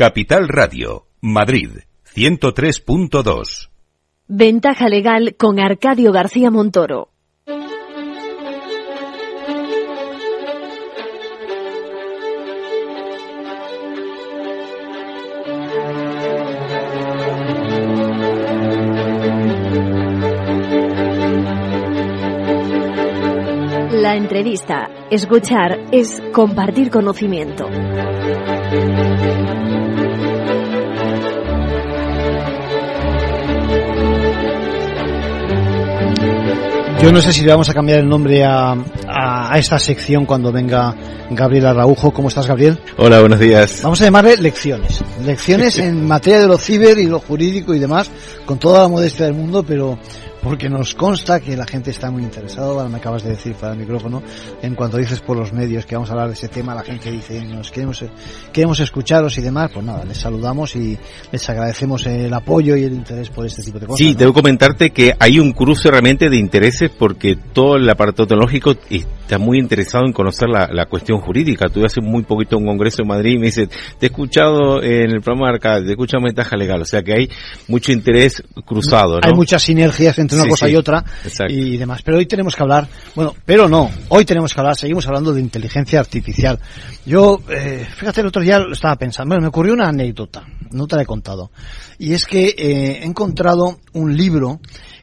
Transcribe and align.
Capital 0.00 0.48
Radio, 0.48 1.08
Madrid, 1.20 1.72
103.2. 2.14 3.68
Ventaja 4.28 4.88
legal 4.88 5.36
con 5.38 5.60
Arcadio 5.60 6.10
García 6.10 6.50
Montoro. 6.50 7.10
La 23.92 24.16
entrevista, 24.16 24.88
escuchar, 25.10 25.78
es 25.92 26.22
compartir 26.32 26.88
conocimiento. 26.88 27.68
Yo 37.02 37.10
no 37.10 37.22
sé 37.22 37.32
si 37.32 37.42
le 37.42 37.50
vamos 37.50 37.66
a 37.70 37.72
cambiar 37.72 38.00
el 38.00 38.08
nombre 38.08 38.44
a, 38.44 38.76
a, 39.08 39.58
esta 39.58 39.78
sección 39.78 40.26
cuando 40.26 40.52
venga 40.52 40.94
Gabriel 41.30 41.66
Araujo. 41.66 42.12
¿Cómo 42.12 42.28
estás, 42.28 42.46
Gabriel? 42.46 42.78
Hola, 42.98 43.20
buenos 43.20 43.40
días. 43.40 43.80
Vamos 43.82 44.02
a 44.02 44.04
llamarle 44.04 44.36
lecciones. 44.36 45.02
Lecciones 45.24 45.78
en 45.78 46.06
materia 46.06 46.40
de 46.40 46.46
lo 46.46 46.58
ciber 46.58 46.98
y 46.98 47.06
lo 47.06 47.18
jurídico 47.18 47.74
y 47.74 47.78
demás, 47.78 48.10
con 48.44 48.58
toda 48.58 48.82
la 48.82 48.88
modestia 48.88 49.24
del 49.24 49.34
mundo, 49.34 49.62
pero 49.66 49.98
porque 50.42 50.68
nos 50.68 50.94
consta 50.94 51.40
que 51.40 51.56
la 51.56 51.66
gente 51.66 51.90
está 51.90 52.10
muy 52.10 52.22
interesada, 52.22 52.68
ahora 52.68 52.88
me 52.88 52.96
acabas 52.98 53.22
de 53.22 53.30
decir 53.30 53.54
para 53.54 53.72
el 53.72 53.78
micrófono, 53.78 54.22
en 54.62 54.74
cuanto 54.74 54.96
dices 54.96 55.20
por 55.20 55.36
los 55.36 55.52
medios 55.52 55.86
que 55.86 55.94
vamos 55.94 56.10
a 56.10 56.12
hablar 56.12 56.28
de 56.28 56.34
ese 56.34 56.48
tema, 56.48 56.74
la 56.74 56.82
gente 56.82 57.10
dice, 57.10 57.44
nos 57.44 57.70
queremos, 57.70 58.04
queremos 58.52 58.80
escucharos 58.80 59.36
y 59.38 59.42
demás, 59.42 59.70
pues 59.72 59.84
nada, 59.84 60.04
les 60.04 60.18
saludamos 60.18 60.74
y 60.76 60.98
les 61.30 61.50
agradecemos 61.50 62.06
el 62.06 62.32
apoyo 62.32 62.76
y 62.76 62.84
el 62.84 62.92
interés 62.92 63.28
por 63.28 63.46
este 63.46 63.62
tipo 63.62 63.78
de 63.78 63.86
cosas. 63.86 63.98
Sí, 63.98 64.14
debo 64.14 64.32
comentarte 64.32 64.90
que 64.90 65.14
hay 65.18 65.38
un 65.38 65.52
cruce 65.52 65.90
realmente 65.90 66.30
de 66.30 66.36
intereses 66.36 66.90
porque 66.90 67.36
todo 67.36 67.76
el 67.76 67.88
aparato 67.88 68.26
tecnológico 68.26 68.74
está 69.30 69.38
muy 69.38 69.58
interesado 69.58 70.04
en 70.06 70.12
conocer 70.12 70.48
la, 70.48 70.68
la 70.72 70.86
cuestión 70.86 71.20
jurídica. 71.20 71.68
Tuve 71.68 71.86
hace 71.86 72.00
muy 72.00 72.24
poquito 72.24 72.58
un 72.58 72.66
congreso 72.66 73.02
en 73.02 73.08
Madrid 73.08 73.34
y 73.34 73.38
me 73.38 73.46
dice, 73.46 73.68
te 73.68 74.06
he 74.06 74.08
escuchado 74.08 74.82
en 74.82 75.10
el 75.12 75.20
programa 75.20 75.48
de 75.48 75.54
Arcade, 75.54 75.82
te 75.82 75.88
he 75.88 75.92
escuchado 75.92 76.18
en 76.18 76.24
Ventaja 76.24 76.56
Legal, 76.56 76.82
o 76.82 76.84
sea 76.84 77.02
que 77.02 77.12
hay 77.12 77.30
mucho 77.68 77.92
interés 77.92 78.42
cruzado, 78.64 79.20
¿no? 79.20 79.28
Hay 79.28 79.32
muchas 79.32 79.62
sinergias 79.62 80.18
entre 80.18 80.36
una 80.36 80.44
Sí, 80.44 80.50
cosa 80.50 80.66
sí. 80.66 80.72
y 80.72 80.76
otra 80.76 81.04
Exacto. 81.24 81.54
y 81.54 81.76
demás. 81.76 82.02
Pero 82.02 82.18
hoy 82.18 82.26
tenemos 82.26 82.56
que 82.56 82.62
hablar, 82.62 82.88
bueno, 83.14 83.34
pero 83.44 83.68
no, 83.68 83.88
hoy 84.08 84.24
tenemos 84.24 84.52
que 84.52 84.60
hablar, 84.60 84.74
seguimos 84.76 85.06
hablando 85.06 85.32
de 85.32 85.40
inteligencia 85.40 86.00
artificial. 86.00 86.58
Yo, 87.06 87.40
eh, 87.50 87.86
fíjate, 87.94 88.22
el 88.22 88.26
otro 88.26 88.42
día 88.42 88.58
lo 88.58 88.72
estaba 88.72 88.96
pensando, 88.96 89.28
bueno, 89.28 89.42
me 89.42 89.48
ocurrió 89.48 89.74
una 89.74 89.88
anécdota, 89.88 90.44
no 90.72 90.88
te 90.88 90.96
la 90.96 91.02
he 91.02 91.06
contado. 91.06 91.52
Y 91.98 92.14
es 92.14 92.26
que 92.26 92.48
eh, 92.48 92.98
he 93.02 93.04
encontrado 93.04 93.78
un 93.92 94.16
libro 94.16 94.60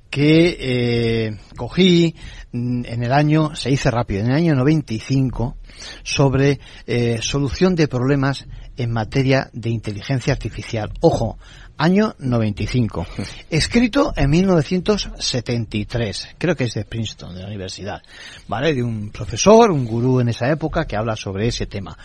que 0.09 0.57
eh, 0.59 1.37
cogí 1.57 2.15
mm, 2.53 2.85
en 2.85 3.03
el 3.03 3.11
año, 3.11 3.53
se 3.55 3.69
dice 3.69 3.91
rápido, 3.91 4.21
en 4.21 4.27
el 4.27 4.35
año 4.35 4.55
95, 4.55 5.57
sobre 6.03 6.61
eh, 6.85 7.19
solución 7.21 7.75
de 7.75 7.89
problemas 7.89 8.45
en 8.77 8.91
materia 8.91 9.49
de 9.51 9.69
inteligencia 9.69 10.31
artificial. 10.31 10.93
Ojo, 11.01 11.37
año 11.77 12.15
95. 12.19 13.05
Escrito 13.49 14.13
en 14.15 14.29
1973. 14.29 16.35
Creo 16.37 16.55
que 16.55 16.65
es 16.65 16.73
de 16.73 16.85
Princeton, 16.85 17.35
de 17.35 17.41
la 17.41 17.47
universidad. 17.47 18.01
¿Vale? 18.47 18.73
De 18.73 18.83
un 18.83 19.09
profesor, 19.09 19.71
un 19.71 19.85
gurú 19.85 20.19
en 20.19 20.29
esa 20.29 20.49
época 20.49 20.85
que 20.85 20.95
habla 20.95 21.15
sobre 21.15 21.47
ese 21.47 21.67
tema. 21.67 21.97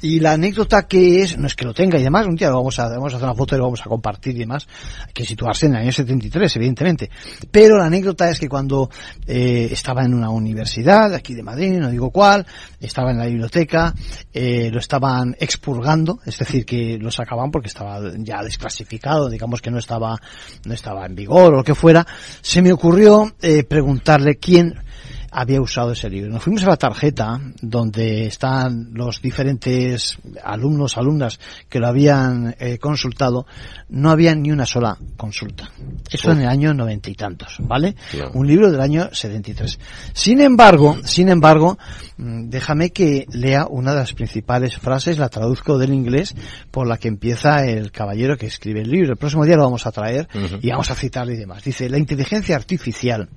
Y 0.00 0.20
la 0.20 0.32
anécdota 0.32 0.86
que 0.86 1.22
es, 1.22 1.38
no 1.38 1.46
es 1.46 1.54
que 1.54 1.64
lo 1.64 1.74
tenga 1.74 1.98
y 1.98 2.02
demás, 2.02 2.26
un 2.26 2.36
día 2.36 2.50
lo 2.50 2.56
vamos 2.56 2.78
a, 2.78 2.88
vamos 2.88 3.12
a 3.12 3.16
hacer 3.16 3.28
una 3.28 3.36
foto 3.36 3.54
y 3.54 3.58
lo 3.58 3.64
vamos 3.64 3.80
a 3.80 3.88
compartir 3.88 4.36
y 4.36 4.40
demás. 4.40 4.66
Hay 5.06 5.12
que 5.12 5.24
situarse 5.24 5.66
en 5.66 5.74
el 5.74 5.82
año 5.82 5.92
73, 5.92 6.56
evidentemente. 6.56 7.10
Pero 7.50 7.78
la 7.78 7.86
anécdota 7.86 8.30
es 8.30 8.38
que 8.38 8.48
cuando 8.48 8.90
eh, 9.26 9.68
estaba 9.70 10.04
en 10.04 10.14
una 10.14 10.30
universidad, 10.30 11.14
aquí 11.14 11.34
de 11.34 11.42
Madrid, 11.42 11.78
no 11.78 11.90
digo 11.90 12.10
cuál, 12.10 12.46
estaba 12.80 13.10
en 13.10 13.18
la 13.18 13.26
biblioteca, 13.26 13.94
eh, 14.32 14.70
lo 14.72 14.78
estaban 14.78 15.36
expurgando, 15.38 16.20
es 16.24 16.38
decir, 16.38 16.64
que 16.64 16.98
lo 16.98 17.10
sacaban 17.10 17.50
porque 17.50 17.68
estaba 17.68 18.00
ya 18.18 18.42
desclasificado, 18.42 19.28
digamos 19.28 19.60
que 19.60 19.70
no 19.70 19.78
estaba, 19.78 20.20
no 20.64 20.74
estaba 20.74 21.06
en 21.06 21.14
vigor 21.14 21.54
o 21.54 21.56
lo 21.58 21.64
que 21.64 21.74
fuera, 21.74 22.06
se 22.40 22.62
me 22.62 22.72
ocurrió 22.72 23.34
eh, 23.40 23.64
preguntarle 23.64 24.36
quién 24.36 24.74
había 25.30 25.60
usado 25.60 25.92
ese 25.92 26.08
libro. 26.08 26.30
Nos 26.30 26.42
fuimos 26.42 26.64
a 26.64 26.68
la 26.68 26.76
tarjeta 26.76 27.40
donde 27.60 28.26
están 28.26 28.90
los 28.92 29.20
diferentes 29.20 30.18
alumnos, 30.42 30.96
alumnas 30.96 31.38
que 31.68 31.78
lo 31.78 31.88
habían 31.88 32.54
eh, 32.58 32.78
consultado. 32.78 33.46
No 33.88 34.10
había 34.10 34.34
ni 34.34 34.50
una 34.50 34.66
sola 34.66 34.96
consulta. 35.16 35.70
Eso 36.10 36.32
en 36.32 36.40
el 36.40 36.48
año 36.48 36.74
noventa 36.74 37.10
y 37.10 37.14
tantos, 37.14 37.56
¿vale? 37.60 37.94
Claro. 38.10 38.32
Un 38.34 38.46
libro 38.46 38.70
del 38.70 38.80
año 38.80 39.08
73. 39.12 39.78
Sin 40.12 40.40
embargo, 40.40 40.96
sin 41.04 41.28
embargo, 41.28 41.78
mm, 42.16 42.48
déjame 42.48 42.90
que 42.90 43.26
lea 43.32 43.66
una 43.68 43.92
de 43.92 44.00
las 44.00 44.12
principales 44.12 44.76
frases, 44.76 45.18
la 45.18 45.28
traduzco 45.28 45.78
del 45.78 45.92
inglés, 45.92 46.34
por 46.70 46.86
la 46.86 46.98
que 46.98 47.08
empieza 47.08 47.64
el 47.64 47.90
caballero 47.92 48.36
que 48.36 48.46
escribe 48.46 48.82
el 48.82 48.90
libro. 48.90 49.12
El 49.12 49.18
próximo 49.18 49.44
día 49.44 49.56
lo 49.56 49.64
vamos 49.64 49.86
a 49.86 49.92
traer 49.92 50.28
y 50.60 50.70
vamos 50.70 50.90
a 50.90 50.94
citarle 50.94 51.34
y 51.34 51.38
demás. 51.38 51.62
Dice, 51.64 51.88
la 51.88 51.98
inteligencia 51.98 52.56
artificial 52.56 53.28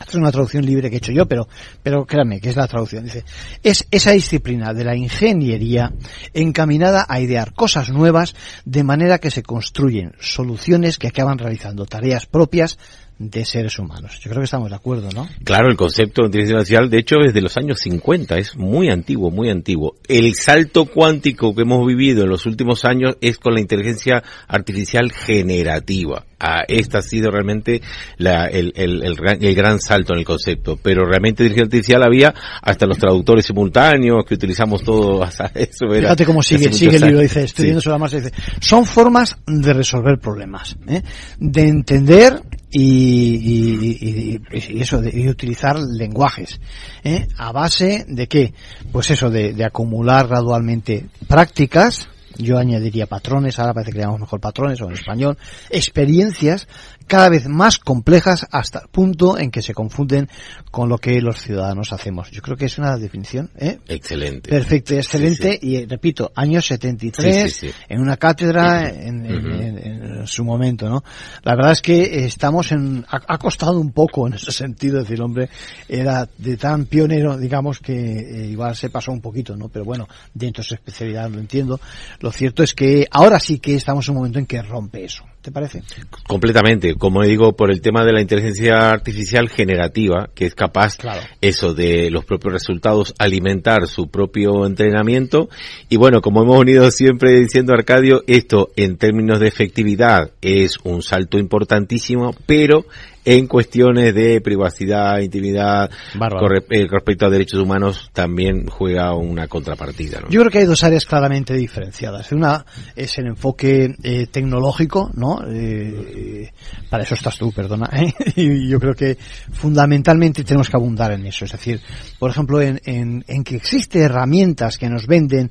esta 0.00 0.10
es 0.10 0.14
una 0.14 0.32
traducción 0.32 0.66
libre 0.66 0.90
que 0.90 0.96
he 0.96 0.98
hecho 0.98 1.12
yo, 1.12 1.26
pero, 1.26 1.48
pero 1.82 2.04
créanme 2.04 2.40
que 2.40 2.50
es 2.50 2.56
la 2.56 2.66
traducción. 2.66 3.04
Dice, 3.04 3.24
es 3.62 3.86
esa 3.90 4.10
disciplina 4.10 4.74
de 4.74 4.84
la 4.84 4.96
ingeniería 4.96 5.92
encaminada 6.32 7.06
a 7.08 7.20
idear 7.20 7.54
cosas 7.54 7.90
nuevas 7.90 8.34
de 8.64 8.82
manera 8.82 9.18
que 9.18 9.30
se 9.30 9.42
construyen 9.42 10.12
soluciones 10.20 10.98
que 10.98 11.08
acaban 11.08 11.38
realizando 11.38 11.86
tareas 11.86 12.26
propias 12.26 12.78
de 13.18 13.44
seres 13.44 13.78
humanos. 13.78 14.18
Yo 14.20 14.30
creo 14.30 14.40
que 14.40 14.46
estamos 14.46 14.70
de 14.70 14.76
acuerdo, 14.76 15.08
¿no? 15.14 15.28
Claro, 15.44 15.68
el 15.68 15.76
concepto 15.76 16.22
de 16.22 16.26
inteligencia 16.26 16.56
artificial, 16.56 16.90
de 16.90 16.98
hecho, 16.98 17.16
es 17.24 17.32
de 17.32 17.40
los 17.40 17.56
años 17.56 17.78
50, 17.80 18.36
es 18.38 18.56
muy 18.56 18.90
antiguo, 18.90 19.30
muy 19.30 19.50
antiguo. 19.50 19.94
El 20.08 20.34
salto 20.34 20.86
cuántico 20.86 21.54
que 21.54 21.62
hemos 21.62 21.86
vivido 21.86 22.24
en 22.24 22.30
los 22.30 22.46
últimos 22.46 22.84
años 22.84 23.16
es 23.20 23.38
con 23.38 23.54
la 23.54 23.60
inteligencia 23.60 24.22
artificial 24.48 25.12
generativa. 25.12 26.24
Ah, 26.46 26.62
esta 26.68 26.98
ha 26.98 27.02
sido 27.02 27.30
realmente 27.30 27.80
la- 28.18 28.46
el, 28.46 28.72
el- 28.76 29.02
el 29.02 29.14
gran, 29.14 29.42
el 29.42 29.54
gran 29.54 29.80
salto 29.80 30.12
en 30.12 30.18
el 30.18 30.24
concepto. 30.26 30.78
Pero 30.82 31.06
realmente 31.06 31.42
inteligencia 31.44 31.64
artificial 31.64 32.02
había 32.02 32.34
hasta 32.60 32.84
los 32.86 32.98
traductores 32.98 33.46
simultáneos 33.46 34.24
que 34.26 34.34
utilizamos 34.34 34.82
todo 34.82 35.22
hasta 35.22 35.46
eso. 35.54 35.86
era 35.86 36.00
Fíjate 36.08 36.26
cómo 36.26 36.42
sigue, 36.42 36.72
sigue 36.72 36.96
el 36.96 37.02
libro, 37.02 37.20
dice, 37.20 37.44
estoy 37.44 37.62
Sí. 37.62 37.66
viendo 37.68 37.80
sobre 37.80 37.94
la 37.94 37.98
marcha, 37.98 38.16
dice, 38.18 38.32
son 38.60 38.84
formas 38.84 39.36
de 39.46 39.72
resolver 39.72 40.18
problemas, 40.18 40.76
¿eh? 40.86 41.02
de 41.38 41.62
entender 41.68 42.42
y, 42.70 42.80
y- 42.82 43.98
y- 44.00 44.40
y- 44.58 44.76
y 44.76 44.80
eso, 44.82 45.00
de, 45.00 45.10
y 45.18 45.28
utilizar 45.28 45.78
lenguajes, 45.78 46.60
¿eh? 47.04 47.26
a 47.38 47.52
base 47.52 48.04
de 48.08 48.26
qué? 48.26 48.52
Pues 48.92 49.10
eso, 49.10 49.30
de, 49.30 49.52
de 49.54 49.64
acumular 49.64 50.26
gradualmente 50.28 51.06
prácticas, 51.28 52.08
yo 52.38 52.58
añadiría 52.58 53.06
patrones, 53.06 53.58
ahora 53.58 53.74
parece 53.74 53.92
que 53.92 53.98
llamamos 53.98 54.20
mejor 54.20 54.40
patrones 54.40 54.80
o 54.80 54.86
en 54.86 54.94
español, 54.94 55.38
experiencias 55.70 56.68
cada 57.06 57.28
vez 57.28 57.46
más 57.48 57.78
complejas 57.78 58.46
hasta 58.50 58.80
el 58.80 58.88
punto 58.88 59.38
en 59.38 59.50
que 59.50 59.62
se 59.62 59.74
confunden 59.74 60.28
con 60.70 60.88
lo 60.88 60.98
que 60.98 61.20
los 61.20 61.40
ciudadanos 61.40 61.92
hacemos. 61.92 62.30
Yo 62.30 62.42
creo 62.42 62.56
que 62.56 62.66
es 62.66 62.78
una 62.78 62.96
definición, 62.96 63.50
¿eh? 63.56 63.78
Excelente. 63.88 64.50
Perfecto, 64.50 64.94
excelente. 64.94 65.52
Sí, 65.52 65.58
sí. 65.60 65.66
Y 65.68 65.76
eh, 65.76 65.86
repito, 65.88 66.32
año 66.34 66.60
73, 66.60 67.54
Sí, 67.54 67.70
en 67.88 68.00
una 68.00 68.16
cátedra 68.16 68.88
en, 68.90 69.24
en- 69.26 69.36
Ujú. 69.38 69.48
en- 69.62 69.78
en 69.78 70.26
su 70.26 70.44
momento, 70.44 70.88
¿no? 70.88 71.04
La 71.42 71.54
verdad 71.54 71.72
es 71.72 71.82
que 71.82 72.24
estamos 72.24 72.72
en, 72.72 73.04
ha, 73.10 73.20
ha 73.34 73.38
costado 73.38 73.78
un 73.78 73.92
poco 73.92 74.26
en 74.26 74.34
ese 74.34 74.52
sentido, 74.52 74.98
decir, 75.00 75.20
hombre, 75.20 75.48
era 75.88 76.28
de 76.38 76.56
tan 76.56 76.86
pionero, 76.86 77.36
digamos, 77.36 77.78
que 77.80 77.92
eh, 77.94 78.46
igual 78.46 78.74
se 78.76 78.88
pasó 78.90 79.12
un 79.12 79.20
poquito, 79.20 79.56
¿no? 79.56 79.68
Pero 79.68 79.84
bueno, 79.84 80.08
dentro 80.32 80.62
de 80.62 80.68
su 80.68 80.74
especialidad 80.74 81.28
lo 81.30 81.38
entiendo. 81.38 81.80
Lo 82.20 82.32
cierto 82.32 82.62
es 82.62 82.74
que 82.74 83.06
ahora 83.10 83.38
sí 83.38 83.58
que 83.58 83.74
estamos 83.74 84.06
en 84.08 84.12
un 84.12 84.16
momento 84.18 84.38
en 84.38 84.46
que 84.46 84.62
rompe 84.62 85.04
eso. 85.04 85.24
¿Te 85.42 85.52
parece? 85.52 85.82
Completamente, 86.26 86.93
como 86.98 87.22
digo, 87.22 87.52
por 87.54 87.70
el 87.70 87.80
tema 87.80 88.04
de 88.04 88.12
la 88.12 88.20
inteligencia 88.20 88.90
artificial 88.90 89.48
generativa, 89.48 90.30
que 90.34 90.46
es 90.46 90.54
capaz 90.54 90.96
Claro. 90.96 91.20
eso 91.40 91.74
de 91.74 92.10
los 92.10 92.24
propios 92.24 92.52
resultados 92.52 93.14
alimentar 93.18 93.86
su 93.86 94.08
propio 94.08 94.66
entrenamiento. 94.66 95.48
Y 95.88 95.96
bueno, 95.96 96.20
como 96.20 96.42
hemos 96.42 96.58
venido 96.60 96.90
siempre 96.90 97.38
diciendo 97.40 97.72
Arcadio, 97.72 98.22
esto 98.26 98.68
en 98.76 98.96
términos 98.96 99.40
de 99.40 99.48
efectividad 99.48 100.30
es 100.40 100.78
un 100.84 101.02
salto 101.02 101.38
importantísimo, 101.38 102.34
pero 102.46 102.84
en 103.24 103.46
cuestiones 103.46 104.14
de 104.14 104.40
privacidad, 104.40 105.18
intimidad, 105.20 105.90
corre- 106.38 106.64
eh, 106.70 106.86
respecto 106.90 107.26
a 107.26 107.30
derechos 107.30 107.60
humanos, 107.60 108.10
también 108.12 108.66
juega 108.66 109.14
una 109.14 109.48
contrapartida. 109.48 110.20
¿no? 110.20 110.28
Yo 110.28 110.40
creo 110.40 110.50
que 110.50 110.58
hay 110.58 110.66
dos 110.66 110.84
áreas 110.84 111.06
claramente 111.06 111.54
diferenciadas. 111.54 112.30
Una 112.32 112.64
es 112.94 113.16
el 113.18 113.26
enfoque 113.28 113.94
eh, 114.02 114.26
tecnológico, 114.30 115.10
¿no? 115.14 115.40
Eh, 115.48 116.50
para 116.90 117.04
eso 117.04 117.14
estás 117.14 117.38
tú, 117.38 117.50
perdona. 117.52 117.88
¿eh? 117.92 118.12
Y 118.36 118.68
yo 118.68 118.78
creo 118.78 118.94
que 118.94 119.16
fundamentalmente 119.52 120.44
tenemos 120.44 120.68
que 120.68 120.76
abundar 120.76 121.12
en 121.12 121.26
eso. 121.26 121.44
Es 121.44 121.52
decir, 121.52 121.80
por 122.18 122.30
ejemplo, 122.30 122.60
en, 122.60 122.80
en, 122.84 123.24
en 123.26 123.44
que 123.44 123.56
existen 123.56 124.02
herramientas 124.02 124.76
que 124.76 124.88
nos 124.88 125.06
venden 125.06 125.50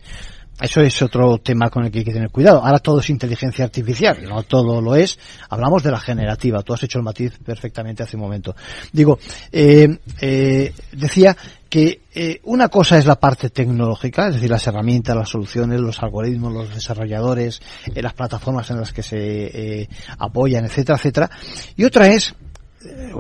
Eso 0.61 0.81
es 0.81 1.01
otro 1.01 1.39
tema 1.39 1.69
con 1.69 1.83
el 1.83 1.91
que 1.91 1.99
hay 1.99 2.05
que 2.05 2.13
tener 2.13 2.29
cuidado. 2.29 2.63
Ahora 2.63 2.79
todo 2.79 2.99
es 2.99 3.09
inteligencia 3.09 3.65
artificial, 3.65 4.23
no 4.23 4.43
todo 4.43 4.81
lo 4.81 4.95
es. 4.95 5.17
Hablamos 5.49 5.83
de 5.83 5.91
la 5.91 5.99
generativa. 5.99 6.61
Tú 6.61 6.73
has 6.73 6.83
hecho 6.83 6.99
el 6.99 7.03
matiz 7.03 7.37
perfectamente 7.43 8.03
hace 8.03 8.15
un 8.15 8.21
momento. 8.21 8.55
Digo, 8.91 9.19
eh, 9.51 9.97
eh, 10.21 10.73
decía 10.91 11.35
que 11.73 12.01
eh, 12.13 12.39
una 12.43 12.69
cosa 12.69 12.99
es 12.99 13.07
la 13.07 13.19
parte 13.19 13.49
tecnológica, 13.49 14.27
es 14.27 14.35
decir, 14.35 14.51
las 14.51 14.67
herramientas, 14.67 15.15
las 15.15 15.29
soluciones, 15.29 15.81
los 15.81 16.03
algoritmos, 16.03 16.53
los 16.53 16.75
desarrolladores, 16.75 17.63
eh, 17.87 17.99
las 17.99 18.13
plataformas 18.13 18.69
en 18.69 18.77
las 18.77 18.93
que 18.93 19.01
se 19.01 19.81
eh, 19.81 19.89
apoyan, 20.19 20.65
etcétera, 20.65 20.99
etcétera. 20.99 21.31
Y 21.75 21.83
otra 21.83 22.09
es 22.09 22.35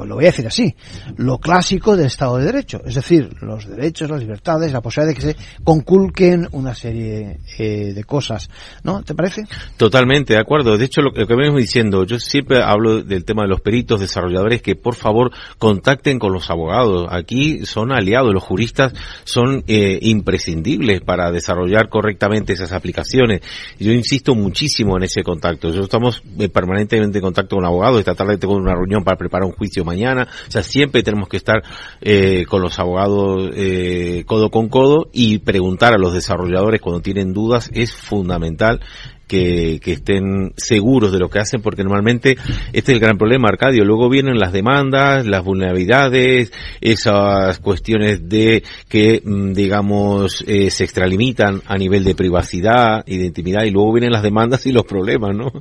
lo 0.05 0.15
voy 0.15 0.25
a 0.25 0.27
decir 0.27 0.47
así, 0.47 0.75
lo 1.17 1.37
clásico 1.37 1.95
del 1.95 2.07
Estado 2.07 2.37
de 2.37 2.45
Derecho, 2.45 2.81
es 2.85 2.95
decir, 2.95 3.29
los 3.41 3.67
derechos, 3.67 4.09
las 4.09 4.19
libertades, 4.19 4.71
la 4.71 4.81
posibilidad 4.81 5.15
de 5.15 5.19
que 5.19 5.33
se 5.33 5.63
conculquen 5.63 6.47
una 6.51 6.73
serie 6.75 7.39
eh, 7.57 7.93
de 7.93 8.03
cosas, 8.03 8.49
¿no? 8.83 9.03
¿Te 9.03 9.15
parece? 9.15 9.45
Totalmente, 9.77 10.33
de 10.33 10.39
acuerdo. 10.39 10.77
De 10.77 10.85
hecho, 10.85 11.01
lo, 11.01 11.11
lo 11.11 11.27
que 11.27 11.35
venimos 11.35 11.61
diciendo, 11.61 12.05
yo 12.05 12.19
siempre 12.19 12.61
hablo 12.61 13.03
del 13.03 13.25
tema 13.25 13.43
de 13.43 13.49
los 13.49 13.61
peritos, 13.61 13.99
desarrolladores, 13.99 14.61
que 14.61 14.75
por 14.75 14.95
favor 14.95 15.31
contacten 15.57 16.19
con 16.19 16.33
los 16.33 16.49
abogados. 16.49 17.07
Aquí 17.09 17.65
son 17.65 17.91
aliados, 17.91 18.33
los 18.33 18.43
juristas 18.43 18.93
son 19.23 19.63
eh, 19.67 19.99
imprescindibles 20.01 21.01
para 21.01 21.31
desarrollar 21.31 21.89
correctamente 21.89 22.53
esas 22.53 22.71
aplicaciones. 22.71 23.41
Yo 23.79 23.91
insisto 23.91 24.35
muchísimo 24.35 24.97
en 24.97 25.03
ese 25.03 25.23
contacto. 25.23 25.69
Yo 25.69 25.81
estamos 25.81 26.23
eh, 26.39 26.49
permanentemente 26.49 27.19
en 27.19 27.23
contacto 27.23 27.55
con 27.55 27.65
abogados. 27.65 27.99
Esta 27.99 28.15
tarde 28.15 28.37
tengo 28.37 28.55
una 28.55 28.73
reunión 28.73 29.03
para 29.03 29.17
preparar 29.17 29.47
un 29.47 29.52
juicio 29.53 29.83
mañana. 29.85 30.27
O 30.47 30.51
sea, 30.51 30.63
siempre 30.63 31.03
tenemos 31.03 31.29
que 31.29 31.37
estar 31.37 31.63
eh, 32.01 32.45
con 32.47 32.61
los 32.61 32.79
abogados 32.79 33.51
eh, 33.55 34.23
codo 34.25 34.49
con 34.49 34.69
codo 34.69 35.09
y 35.11 35.39
preguntar 35.39 35.93
a 35.93 35.97
los 35.97 36.13
desarrolladores 36.13 36.81
cuando 36.81 37.01
tienen 37.01 37.33
dudas 37.33 37.69
es 37.73 37.93
fundamental. 37.93 38.81
Que, 39.25 39.79
estén 39.83 40.53
seguros 40.57 41.11
de 41.11 41.17
lo 41.17 41.27
que 41.27 41.39
hacen, 41.39 41.63
porque 41.63 41.83
normalmente 41.83 42.37
este 42.71 42.91
es 42.91 42.97
el 42.97 42.99
gran 42.99 43.17
problema, 43.17 43.49
Arcadio. 43.49 43.83
Luego 43.83 44.07
vienen 44.07 44.37
las 44.37 44.53
demandas, 44.53 45.25
las 45.25 45.43
vulnerabilidades, 45.43 46.53
esas 46.81 47.57
cuestiones 47.57 48.29
de 48.29 48.61
que, 48.87 49.23
mm, 49.25 49.53
digamos, 49.53 50.43
eh, 50.45 50.69
se 50.69 50.83
extralimitan 50.83 51.63
a 51.65 51.77
nivel 51.77 52.03
de 52.03 52.13
privacidad 52.13 53.03
y 53.07 53.17
de 53.17 53.25
intimidad, 53.25 53.63
y 53.63 53.71
luego 53.71 53.93
vienen 53.93 54.11
las 54.11 54.21
demandas 54.21 54.67
y 54.67 54.71
los 54.71 54.85
problemas, 54.85 55.35
¿no? 55.35 55.51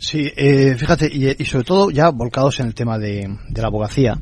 Sí, 0.00 0.32
eh, 0.34 0.74
fíjate, 0.78 1.10
y, 1.12 1.42
y, 1.42 1.44
sobre 1.44 1.64
todo 1.64 1.90
ya 1.90 2.08
volcados 2.08 2.58
en 2.60 2.68
el 2.68 2.74
tema 2.74 2.98
de, 2.98 3.36
de 3.50 3.60
la 3.60 3.68
abogacía, 3.68 4.18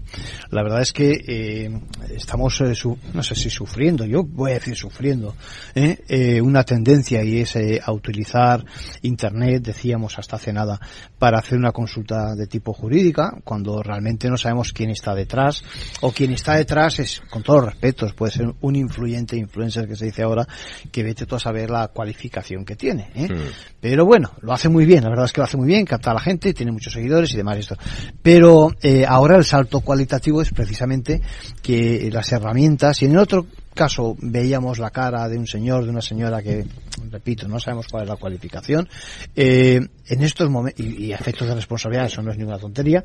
la 0.51 0.65
verdad 0.65 0.83
es 0.83 0.93
que 0.93 1.13
eh, 1.25 1.81
estamos, 2.17 2.61
eh, 2.63 2.75
su, 2.75 2.99
no 3.15 3.23
sé 3.23 3.37
si 3.37 3.49
sufriendo, 3.49 4.05
yo 4.05 4.25
voy 4.25 4.51
a 4.51 4.55
decir 4.55 4.75
sufriendo, 4.75 5.37
eh, 5.77 6.41
una 6.43 6.65
tendencia 6.65 7.23
y 7.23 7.43
es 7.43 7.57
a 7.57 7.93
utilizar 7.93 8.65
Internet, 9.03 9.63
decíamos 9.63 10.19
hasta 10.19 10.35
hace 10.35 10.53
nada, 10.53 10.81
para 11.17 11.39
hacer 11.39 11.57
una 11.57 11.71
consulta 11.71 12.35
de 12.35 12.49
tipo 12.49 12.73
jurídica, 12.73 13.39
cuando 13.45 13.81
realmente 13.81 14.29
no 14.29 14.37
sabemos 14.37 14.73
quién 14.73 14.91
está 14.91 15.15
detrás, 15.15 15.63
o 16.01 16.11
quien 16.11 16.33
está 16.33 16.55
detrás 16.55 16.99
es, 16.99 17.23
con 17.31 17.45
todos 17.45 17.61
los 17.61 17.71
respetos, 17.75 18.15
puede 18.15 18.33
ser 18.33 18.53
un 18.61 18.75
influyente 18.75 19.37
influencer 19.37 19.87
que 19.87 19.95
se 19.95 20.07
dice 20.07 20.25
ahora, 20.25 20.45
que 20.91 21.05
vete 21.05 21.25
tú 21.25 21.37
a 21.37 21.41
saber 21.41 21.71
la 21.71 21.87
cualificación 21.87 22.65
que 22.65 22.75
tiene. 22.75 23.11
¿eh? 23.15 23.29
Mm. 23.33 23.53
Pero 23.81 24.05
bueno, 24.05 24.33
lo 24.41 24.53
hace 24.53 24.69
muy 24.69 24.85
bien, 24.85 25.05
la 25.05 25.11
verdad 25.11 25.27
es 25.27 25.33
que 25.33 25.41
lo 25.41 25.45
hace 25.45 25.57
muy 25.57 25.68
bien, 25.69 25.85
capta 25.85 26.11
a 26.11 26.15
la 26.15 26.21
gente, 26.21 26.53
tiene 26.53 26.73
muchos 26.73 26.93
seguidores 26.93 27.33
y 27.33 27.37
demás 27.37 27.59
esto. 27.59 27.77
Pero 28.23 28.75
eh, 28.83 29.05
ahora 29.07 29.37
el 29.37 29.45
salto 29.45 29.81
cualitativo 29.81 30.43
es 30.43 30.51
precisamente 30.51 31.21
que 31.63 32.11
las 32.13 32.33
herramientas, 32.33 33.01
y 33.03 33.05
en 33.05 33.13
el 33.13 33.19
otro 33.19 33.47
caso 33.75 34.17
veíamos 34.21 34.81
la 34.81 34.91
cara 34.91 35.29
de 35.29 35.39
un 35.39 35.47
señor, 35.47 35.85
de 35.85 35.91
una 35.91 36.03
señora 36.03 36.43
que, 36.43 36.67
repito, 37.11 37.47
no 37.47 37.61
sabemos 37.61 37.87
cuál 37.89 38.03
es 38.03 38.09
la 38.09 38.17
cualificación, 38.17 38.89
eh, 39.37 39.81
en 40.09 40.23
estos 40.23 40.51
momentos, 40.51 40.85
y, 40.85 41.05
y, 41.05 41.13
efectos 41.13 41.47
de 41.47 41.55
responsabilidad, 41.55 42.07
eso 42.07 42.21
no 42.21 42.33
es 42.33 42.39
ninguna 42.39 42.59
tontería, 42.59 43.05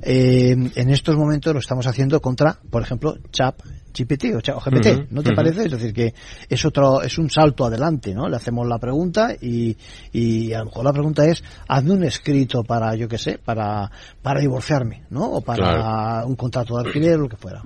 eh, 0.00 0.54
en 0.74 0.90
estos 0.90 1.16
momentos 1.16 1.52
lo 1.52 1.58
estamos 1.58 1.88
haciendo 1.88 2.20
contra, 2.20 2.56
por 2.70 2.82
ejemplo, 2.82 3.18
Chap, 3.32 3.60
GPT 3.92 4.34
o, 4.34 4.38
o 4.38 4.60
GPT, 4.60 4.86
uh 4.86 4.90
-huh, 4.90 5.06
¿no 5.10 5.22
te 5.22 5.30
uh 5.30 5.32
-huh. 5.32 5.36
parece? 5.36 5.64
Es 5.64 5.70
decir, 5.70 5.92
que 5.92 6.14
es 6.48 6.64
otro, 6.64 7.02
es 7.02 7.18
un 7.18 7.30
salto 7.30 7.64
adelante, 7.64 8.14
¿no? 8.14 8.28
Le 8.28 8.36
hacemos 8.36 8.66
la 8.66 8.78
pregunta 8.78 9.34
y, 9.40 9.76
y 10.12 10.52
a 10.52 10.60
lo 10.60 10.66
mejor 10.66 10.84
la 10.84 10.92
pregunta 10.92 11.26
es, 11.26 11.42
hazme 11.68 11.92
un 11.92 12.04
escrito 12.04 12.62
para, 12.62 12.94
yo 12.94 13.08
qué 13.08 13.18
sé, 13.18 13.38
para, 13.38 13.90
para 14.22 14.40
divorciarme, 14.40 15.02
¿no? 15.10 15.24
O 15.24 15.40
para 15.40 15.62
claro. 15.62 16.26
un 16.26 16.36
contrato 16.36 16.76
de 16.76 16.86
alquiler 16.86 17.16
o 17.16 17.22
lo 17.22 17.28
que 17.28 17.36
fuera. 17.36 17.62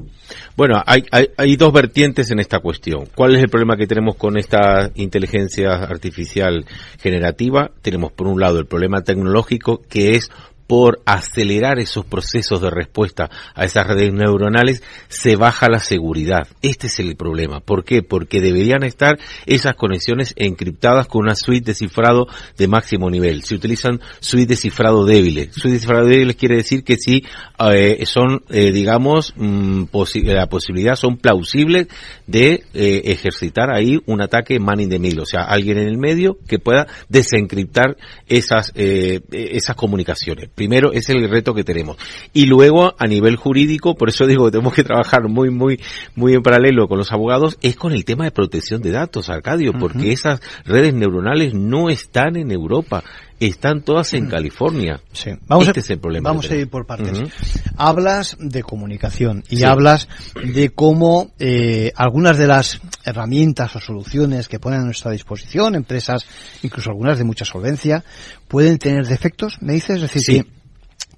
Bueno, 0.56 0.82
hay, 0.87 1.05
hay, 1.11 1.28
hay 1.37 1.56
dos 1.56 1.73
vertientes 1.73 2.31
en 2.31 2.40
esta 2.40 2.61
cuestión. 2.61 3.06
¿Cuál 3.14 3.37
es 3.37 3.43
el 3.43 3.49
problema 3.49 3.76
que 3.76 3.87
tenemos 3.87 4.17
con 4.17 4.38
esta 4.38 4.90
inteligencia 4.94 5.75
artificial 5.75 6.64
generativa? 6.99 7.70
Tenemos 7.82 8.12
por 8.12 8.26
un 8.26 8.40
lado 8.40 8.58
el 8.58 8.67
problema 8.67 9.02
tecnológico 9.02 9.82
que 9.88 10.14
es 10.17 10.31
por 10.66 11.00
acelerar 11.04 11.78
esos 11.78 12.04
procesos 12.04 12.60
de 12.60 12.70
respuesta 12.70 13.30
a 13.54 13.64
esas 13.64 13.86
redes 13.86 14.12
neuronales, 14.12 14.82
se 15.08 15.36
baja 15.36 15.68
la 15.68 15.78
seguridad. 15.78 16.48
Este 16.62 16.88
es 16.88 16.98
el 16.98 17.16
problema. 17.16 17.60
¿Por 17.60 17.84
qué? 17.84 18.02
Porque 18.02 18.40
deberían 18.40 18.82
estar 18.82 19.18
esas 19.46 19.76
conexiones 19.76 20.34
encriptadas 20.36 21.06
con 21.06 21.22
una 21.22 21.34
suite 21.34 21.66
de 21.66 21.74
cifrado 21.74 22.26
de 22.56 22.68
máximo 22.68 23.10
nivel. 23.10 23.42
Se 23.42 23.54
utilizan 23.54 24.00
suite 24.20 24.46
de 24.46 24.56
cifrado 24.56 25.04
débiles. 25.04 25.54
Suite 25.54 25.74
de 25.74 25.80
cifrado 25.80 26.06
débiles 26.06 26.36
quiere 26.36 26.56
decir 26.56 26.82
que 26.82 26.96
sí 26.96 27.24
eh, 27.72 28.04
son, 28.06 28.42
eh, 28.50 28.72
digamos, 28.72 29.34
mmm, 29.36 29.84
posi 29.84 30.22
la 30.22 30.48
posibilidad, 30.48 30.96
son 30.96 31.18
plausibles 31.18 31.86
de 32.26 32.64
eh, 32.74 33.02
ejercitar 33.04 33.70
ahí 33.70 34.00
un 34.06 34.20
ataque 34.20 34.58
man 34.58 34.80
in 34.80 34.90
the 34.90 34.98
middle. 34.98 35.22
O 35.22 35.26
sea, 35.26 35.42
alguien 35.42 35.78
en 35.78 35.88
el 35.88 35.98
medio 35.98 36.38
que 36.46 36.58
pueda 36.58 36.86
desencriptar 37.08 37.96
esas, 38.26 38.72
esas 38.74 39.76
comunicaciones 39.76 40.48
primero 40.56 40.93
es 40.93 41.08
el 41.08 41.29
reto 41.31 41.55
que 41.55 41.62
tenemos. 41.62 41.97
Y 42.32 42.47
luego, 42.47 42.97
a 42.99 43.06
nivel 43.06 43.37
jurídico, 43.37 43.94
por 43.94 44.08
eso 44.08 44.26
digo 44.26 44.47
que 44.47 44.50
tenemos 44.56 44.75
que 44.75 44.82
trabajar 44.82 45.29
muy, 45.29 45.50
muy, 45.50 45.81
muy 46.17 46.35
en 46.35 46.43
paralelo 46.43 46.88
con 46.88 46.99
los 46.99 47.12
abogados, 47.12 47.56
es 47.62 47.76
con 47.76 47.93
el 47.93 48.05
tema 48.05 48.25
de 48.25 48.32
protección 48.32 48.82
de 48.82 48.91
datos, 48.91 49.29
Arcadio, 49.29 49.70
uh 49.70 49.75
-huh. 49.75 49.79
porque 49.79 50.11
esas 50.11 50.41
redes 50.64 50.93
neuronales 50.94 51.55
no 51.55 51.88
están 51.91 52.37
en 52.37 52.50
Europa 52.50 53.05
están 53.41 53.82
todas 53.82 54.14
en 54.14 54.29
California. 54.29 55.00
Sí. 55.12 55.31
Vamos 55.47 55.67
este 55.67 55.81
a, 55.81 55.82
es 55.82 55.91
el 55.91 55.99
problema. 55.99 56.31
Vamos 56.31 56.50
a 56.50 56.56
ir 56.56 56.69
por 56.69 56.87
partes. 56.87 57.19
Uh 57.19 57.23
-huh. 57.25 57.31
Hablas 57.76 58.37
de 58.41 58.62
comunicación 58.62 59.44
y 59.50 59.59
sí. 59.59 59.64
hablas 59.64 60.09
de 60.43 60.70
cómo 60.70 61.32
eh, 61.38 61.93
algunas 61.97 62.38
de 62.38 62.47
las 62.47 62.81
herramientas 63.05 63.76
o 63.76 63.81
soluciones 63.81 64.49
que 64.49 64.59
ponen 64.59 64.81
a 64.81 64.85
nuestra 64.85 65.11
disposición, 65.11 65.75
empresas, 65.75 66.26
incluso 66.62 66.91
algunas 66.91 67.19
de 67.19 67.25
mucha 67.25 67.44
solvencia, 67.44 68.05
pueden 68.49 68.79
tener 68.79 69.06
defectos, 69.06 69.61
me 69.61 69.75
dices, 69.75 69.97
es 69.97 70.02
decir, 70.02 70.23
sí. 70.23 70.42
que 70.42 70.55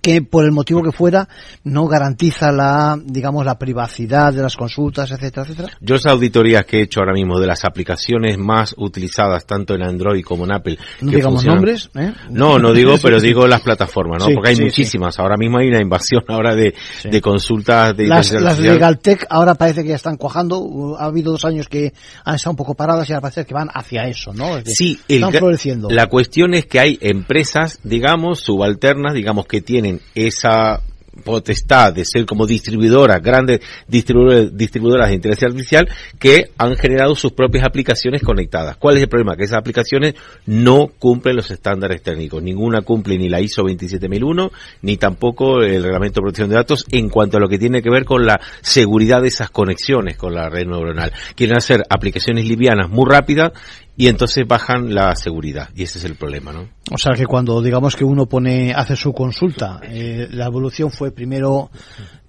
que 0.09 0.23
por 0.23 0.45
el 0.47 0.53
motivo 0.53 0.83
que 0.83 0.91
fuera 0.91 1.29
no 1.65 1.87
garantiza 1.87 2.51
la 2.51 2.99
digamos 3.05 3.45
la 3.45 3.59
privacidad 3.59 4.33
de 4.33 4.41
las 4.41 4.57
consultas 4.57 5.11
etcétera 5.11 5.43
etcétera. 5.43 5.69
Yo 5.83 5.97
esa 5.97 6.13
auditoría 6.13 6.63
que 6.63 6.79
he 6.79 6.83
hecho 6.85 7.01
ahora 7.01 7.13
mismo 7.13 7.39
de 7.39 7.47
las 7.47 7.65
aplicaciones 7.67 8.39
más 8.39 8.75
utilizadas 8.79 9.45
tanto 9.45 9.75
en 9.75 9.83
Android 9.83 10.25
como 10.25 10.45
en 10.45 10.53
Apple 10.53 10.79
no 11.03 11.11
digamos 11.11 11.43
funcionan... 11.43 11.57
nombres 11.57 11.91
¿eh? 11.95 12.13
no 12.31 12.59
no 12.59 12.73
digo 12.73 12.95
pero 13.03 13.21
digo 13.21 13.47
las 13.47 13.61
plataformas 13.61 14.23
no 14.23 14.29
sí, 14.29 14.35
porque 14.35 14.49
hay 14.49 14.57
sí, 14.57 14.63
muchísimas. 14.63 15.15
Sí. 15.15 15.21
ahora 15.21 15.37
mismo 15.37 15.59
hay 15.59 15.69
una 15.69 15.83
invasión 15.83 16.25
ahora 16.29 16.55
de, 16.55 16.75
de 17.05 17.21
consultas 17.21 17.95
de 17.95 18.07
las, 18.07 18.33
las 18.33 18.59
LegalTech 18.59 19.27
ahora 19.29 19.57
parece 19.57 19.83
que 19.83 19.91
ya 19.91 19.97
están 19.97 20.17
cuajando. 20.17 20.97
Ha 20.99 21.05
habido 21.05 21.33
dos 21.33 21.45
años 21.45 21.69
que 21.69 21.93
han 22.25 22.37
estado 22.37 22.53
un 22.53 22.57
poco 22.57 22.75
paradas 22.75 23.09
y 23.11 23.13
ahora 23.13 23.23
parece 23.23 23.45
que 23.45 23.53
van 23.53 23.69
hacia 23.75 24.09
eso 24.09 24.33
no 24.33 24.59
sí 24.65 24.99
están 25.07 25.33
floreciendo. 25.33 25.91
la 25.91 26.07
cuestión 26.07 26.55
es 26.55 26.65
que 26.65 26.81
hay 26.81 26.99
empresas 27.03 27.81
digamos 27.83 28.41
subalternas 28.41 29.13
digamos 29.13 29.47
que 29.47 29.61
tienen 29.61 29.98
esa 30.15 30.83
potestad 31.25 31.93
de 31.93 32.05
ser 32.05 32.27
como 32.27 32.47
distribuidoras, 32.47 33.23
grandes 33.23 33.61
distribuidoras, 33.87 34.57
distribuidoras 34.57 35.09
de 35.09 35.15
inteligencia 35.15 35.49
artificial 35.49 35.89
que 36.19 36.51
han 36.57 36.77
generado 36.77 37.15
sus 37.15 37.33
propias 37.33 37.65
aplicaciones 37.65 38.23
conectadas. 38.23 38.77
¿Cuál 38.77 38.97
es 38.97 39.03
el 39.03 39.09
problema? 39.09 39.37
Que 39.37 39.45
esas 39.45 39.59
aplicaciones 39.59 40.15
no 40.47 40.89
cumplen 40.99 41.37
los 41.37 41.51
estándares 41.51 42.03
técnicos. 42.03 42.43
Ninguna 42.43 42.83
cumple 42.83 43.19
ni 43.19 43.29
la 43.29 43.41
ISO 43.41 43.63
27001 43.63 44.51
ni 44.83 44.97
tampoco 44.97 45.63
el 45.63 45.83
reglamento 45.83 46.21
de 46.21 46.23
protección 46.23 46.51
de 46.51 46.57
datos 46.57 46.85
en 46.91 47.09
cuanto 47.09 47.37
a 47.37 47.41
lo 47.41 47.49
que 47.49 47.59
tiene 47.59 47.83
que 47.83 47.91
ver 47.91 48.05
con 48.05 48.25
la 48.25 48.41
seguridad 48.61 49.23
de 49.23 49.29
esas 49.29 49.51
conexiones 49.51 50.17
con 50.17 50.35
la 50.35 50.49
red 50.49 50.67
neuronal. 50.67 51.13
Quieren 51.35 51.57
hacer 51.57 51.83
aplicaciones 51.89 52.47
livianas 52.47 52.89
muy 52.89 53.07
rápidas 53.09 53.53
y 53.99 54.07
entonces 54.07 54.47
bajan 54.47 54.95
la 54.95 55.17
seguridad 55.17 55.71
y 55.75 55.83
ese 55.83 55.99
es 55.99 56.05
el 56.05 56.15
problema, 56.15 56.53
¿no? 56.53 56.69
O 56.93 56.97
sea 56.97 57.15
que 57.15 57.27
cuando 57.27 57.61
digamos 57.61 57.97
que 57.97 58.05
uno 58.05 58.27
pone 58.27 58.73
hace 58.73 58.95
su 58.95 59.13
consulta, 59.13 59.81
eh, 59.83 60.29
la 60.31 60.47
evolución 60.47 60.93
fue 60.93 61.11
primero 61.11 61.69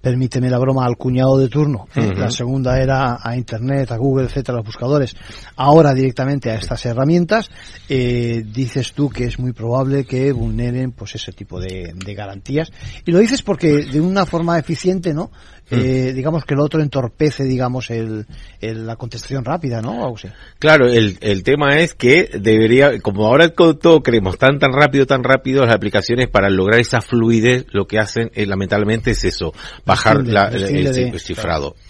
permíteme 0.00 0.48
la 0.48 0.58
broma, 0.58 0.86
al 0.86 0.96
cuñado 0.96 1.38
de 1.38 1.48
turno. 1.48 1.86
¿eh? 1.94 2.12
La 2.16 2.30
segunda 2.30 2.80
era 2.80 3.18
a 3.22 3.36
Internet, 3.36 3.92
a 3.92 3.96
Google, 3.96 4.26
etcétera, 4.26 4.56
a 4.56 4.60
los 4.60 4.66
buscadores. 4.66 5.14
Ahora 5.56 5.92
directamente 5.94 6.50
a 6.50 6.54
estas 6.54 6.84
herramientas, 6.86 7.50
eh, 7.88 8.42
dices 8.46 8.92
tú 8.92 9.10
que 9.10 9.24
es 9.24 9.38
muy 9.38 9.52
probable 9.52 10.04
que 10.04 10.32
vulneren 10.32 10.92
pues 10.92 11.14
ese 11.14 11.32
tipo 11.32 11.60
de, 11.60 11.92
de 11.94 12.14
garantías. 12.14 12.72
Y 13.04 13.12
lo 13.12 13.18
dices 13.18 13.42
porque 13.42 13.84
de 13.84 14.00
una 14.00 14.26
forma 14.26 14.58
eficiente, 14.58 15.12
¿no? 15.12 15.30
Eh, 15.70 16.12
digamos 16.14 16.44
que 16.44 16.54
el 16.54 16.60
otro 16.60 16.80
entorpece, 16.82 17.44
digamos, 17.44 17.90
el, 17.90 18.26
el- 18.60 18.86
la 18.86 18.96
contestación 18.96 19.44
rápida, 19.44 19.80
¿no? 19.80 20.02
Algo 20.04 20.16
así. 20.16 20.28
Claro, 20.58 20.88
el, 20.88 21.18
el 21.20 21.42
tema 21.42 21.78
es 21.78 21.94
que 21.94 22.28
debería, 22.40 22.98
como 23.00 23.26
ahora 23.26 23.48
todo 23.50 24.02
queremos 24.02 24.36
tan 24.38 24.58
tan 24.58 24.72
rápido, 24.72 25.06
tan 25.06 25.22
rápido, 25.22 25.64
las 25.64 25.74
aplicaciones 25.74 26.28
para 26.28 26.50
lograr 26.50 26.80
esa 26.80 27.00
fluidez 27.00 27.66
lo 27.72 27.86
que 27.86 27.98
hacen 27.98 28.30
eh, 28.34 28.46
lamentablemente 28.46 29.12
es 29.12 29.24
eso, 29.24 29.52
bajar 29.86 30.26
la- 30.26 30.48
el, 30.48 30.84
de- 31.12 31.18
cifrado. 31.18 31.74
Al- 31.76 31.89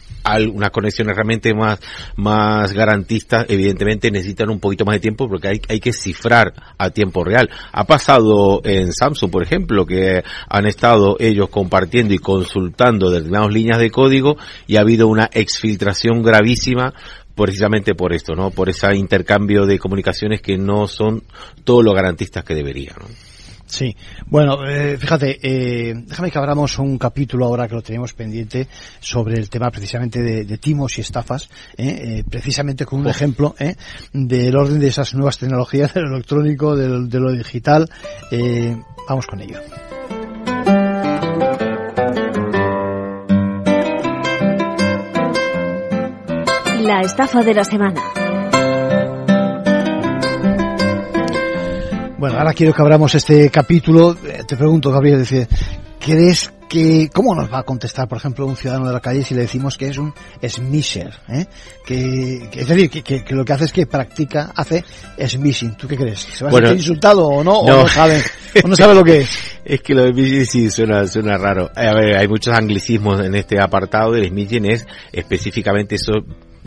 unas 0.52 0.70
conexiones 0.70 1.14
realmente 1.14 1.54
más, 1.54 1.80
más 2.16 2.72
garantistas, 2.72 3.46
evidentemente 3.48 4.10
necesitan 4.10 4.50
un 4.50 4.60
poquito 4.60 4.84
más 4.84 4.94
de 4.94 5.00
tiempo 5.00 5.28
porque 5.28 5.48
hay, 5.48 5.60
hay 5.68 5.80
que 5.80 5.92
cifrar 5.92 6.52
a 6.78 6.90
tiempo 6.90 7.24
real. 7.24 7.50
Ha 7.72 7.84
pasado 7.84 8.60
en 8.64 8.92
Samsung, 8.92 9.30
por 9.30 9.42
ejemplo, 9.42 9.86
que 9.86 10.22
han 10.48 10.66
estado 10.66 11.16
ellos 11.18 11.48
compartiendo 11.48 12.14
y 12.14 12.18
consultando 12.18 13.10
determinadas 13.10 13.52
líneas 13.52 13.78
de 13.78 13.90
código 13.90 14.36
y 14.66 14.76
ha 14.76 14.80
habido 14.80 15.08
una 15.08 15.28
exfiltración 15.32 16.22
gravísima 16.22 16.94
precisamente 17.34 17.94
por 17.94 18.12
esto, 18.12 18.34
¿no? 18.34 18.50
Por 18.50 18.68
ese 18.68 18.94
intercambio 18.94 19.64
de 19.64 19.78
comunicaciones 19.78 20.42
que 20.42 20.58
no 20.58 20.86
son 20.86 21.22
todo 21.64 21.82
lo 21.82 21.94
garantistas 21.94 22.44
que 22.44 22.54
deberían, 22.54 22.96
¿no? 23.00 23.29
Sí, 23.70 23.96
bueno, 24.26 24.66
eh, 24.68 24.98
fíjate, 24.98 25.38
eh, 25.42 25.94
déjame 25.94 26.30
que 26.32 26.38
abramos 26.38 26.76
un 26.80 26.98
capítulo 26.98 27.46
ahora 27.46 27.68
que 27.68 27.76
lo 27.76 27.82
tenemos 27.82 28.12
pendiente 28.14 28.66
sobre 28.98 29.36
el 29.38 29.48
tema 29.48 29.70
precisamente 29.70 30.20
de, 30.20 30.44
de 30.44 30.58
timos 30.58 30.98
y 30.98 31.02
estafas, 31.02 31.48
eh, 31.76 32.18
eh, 32.18 32.24
precisamente 32.28 32.84
con 32.84 32.98
un 33.00 33.06
ejemplo 33.06 33.54
eh, 33.60 33.76
del 34.12 34.56
orden 34.56 34.80
de 34.80 34.88
esas 34.88 35.14
nuevas 35.14 35.38
tecnologías, 35.38 35.94
del 35.94 36.06
electrónico, 36.06 36.74
del- 36.76 37.08
de 37.08 37.20
lo 37.20 37.30
digital. 37.30 37.88
Eh, 38.32 38.76
vamos 39.08 39.26
con 39.28 39.40
ello. 39.40 39.58
La 46.82 47.02
estafa 47.02 47.42
de 47.42 47.54
la 47.54 47.64
semana. 47.64 48.00
Bueno, 52.20 52.36
ahora 52.38 52.52
quiero 52.52 52.74
que 52.74 52.82
abramos 52.82 53.14
este 53.14 53.48
capítulo. 53.50 54.12
Eh, 54.26 54.42
Te 54.46 54.56
pregunto, 54.56 54.92
Gabriel, 54.92 55.20
dice, 55.20 55.48
¿crees 55.98 56.52
que, 56.68 57.08
cómo 57.12 57.34
nos 57.34 57.50
va 57.50 57.60
a 57.60 57.62
contestar, 57.62 58.06
por 58.08 58.18
ejemplo, 58.18 58.44
un 58.46 58.56
ciudadano 58.56 58.86
de 58.88 58.92
la 58.92 59.00
calle 59.00 59.24
si 59.24 59.34
le 59.34 59.40
decimos 59.40 59.78
que 59.78 59.88
es 59.88 59.96
un 59.96 60.12
smisher? 60.46 61.14
¿eh? 61.30 61.46
Que, 61.86 62.46
que- 62.52 62.60
es 62.60 62.68
decir, 62.68 62.90
que, 62.90 63.02
que- 63.02 63.24
que 63.24 63.34
lo 63.34 63.42
que 63.42 63.54
hace 63.54 63.64
es 63.64 63.72
que 63.72 63.86
practica, 63.86 64.52
hace 64.54 64.84
smishing. 65.26 65.76
¿Tú 65.78 65.88
qué 65.88 65.96
crees? 65.96 66.20
¿Se 66.20 66.44
va 66.44 66.50
a 66.50 66.52
sentir 66.52 66.76
insultado 66.76 67.26
o 67.26 67.42
no? 67.42 67.58
¿O 67.60 67.66
no. 67.66 67.88
sabe, 67.88 68.22
o 68.62 68.68
no 68.68 68.76
sabe 68.76 68.94
lo 68.94 69.02
que 69.02 69.22
es? 69.22 69.30
Es 69.64 69.80
que 69.82 69.94
lo 69.94 70.02
de 70.04 70.12
Smithing 70.12 70.46
sí 70.46 70.70
suena, 70.70 71.06
suena 71.06 71.38
raro. 71.38 71.70
A 71.74 71.94
ver, 71.94 72.16
hay 72.18 72.26
muchos 72.28 72.52
anglicismos 72.54 73.20
en 73.20 73.34
este 73.34 73.60
apartado 73.62 74.12
del 74.12 74.28
Smithing 74.28 74.66
es 74.66 74.86
específicamente 75.12 75.94
eso 75.94 76.12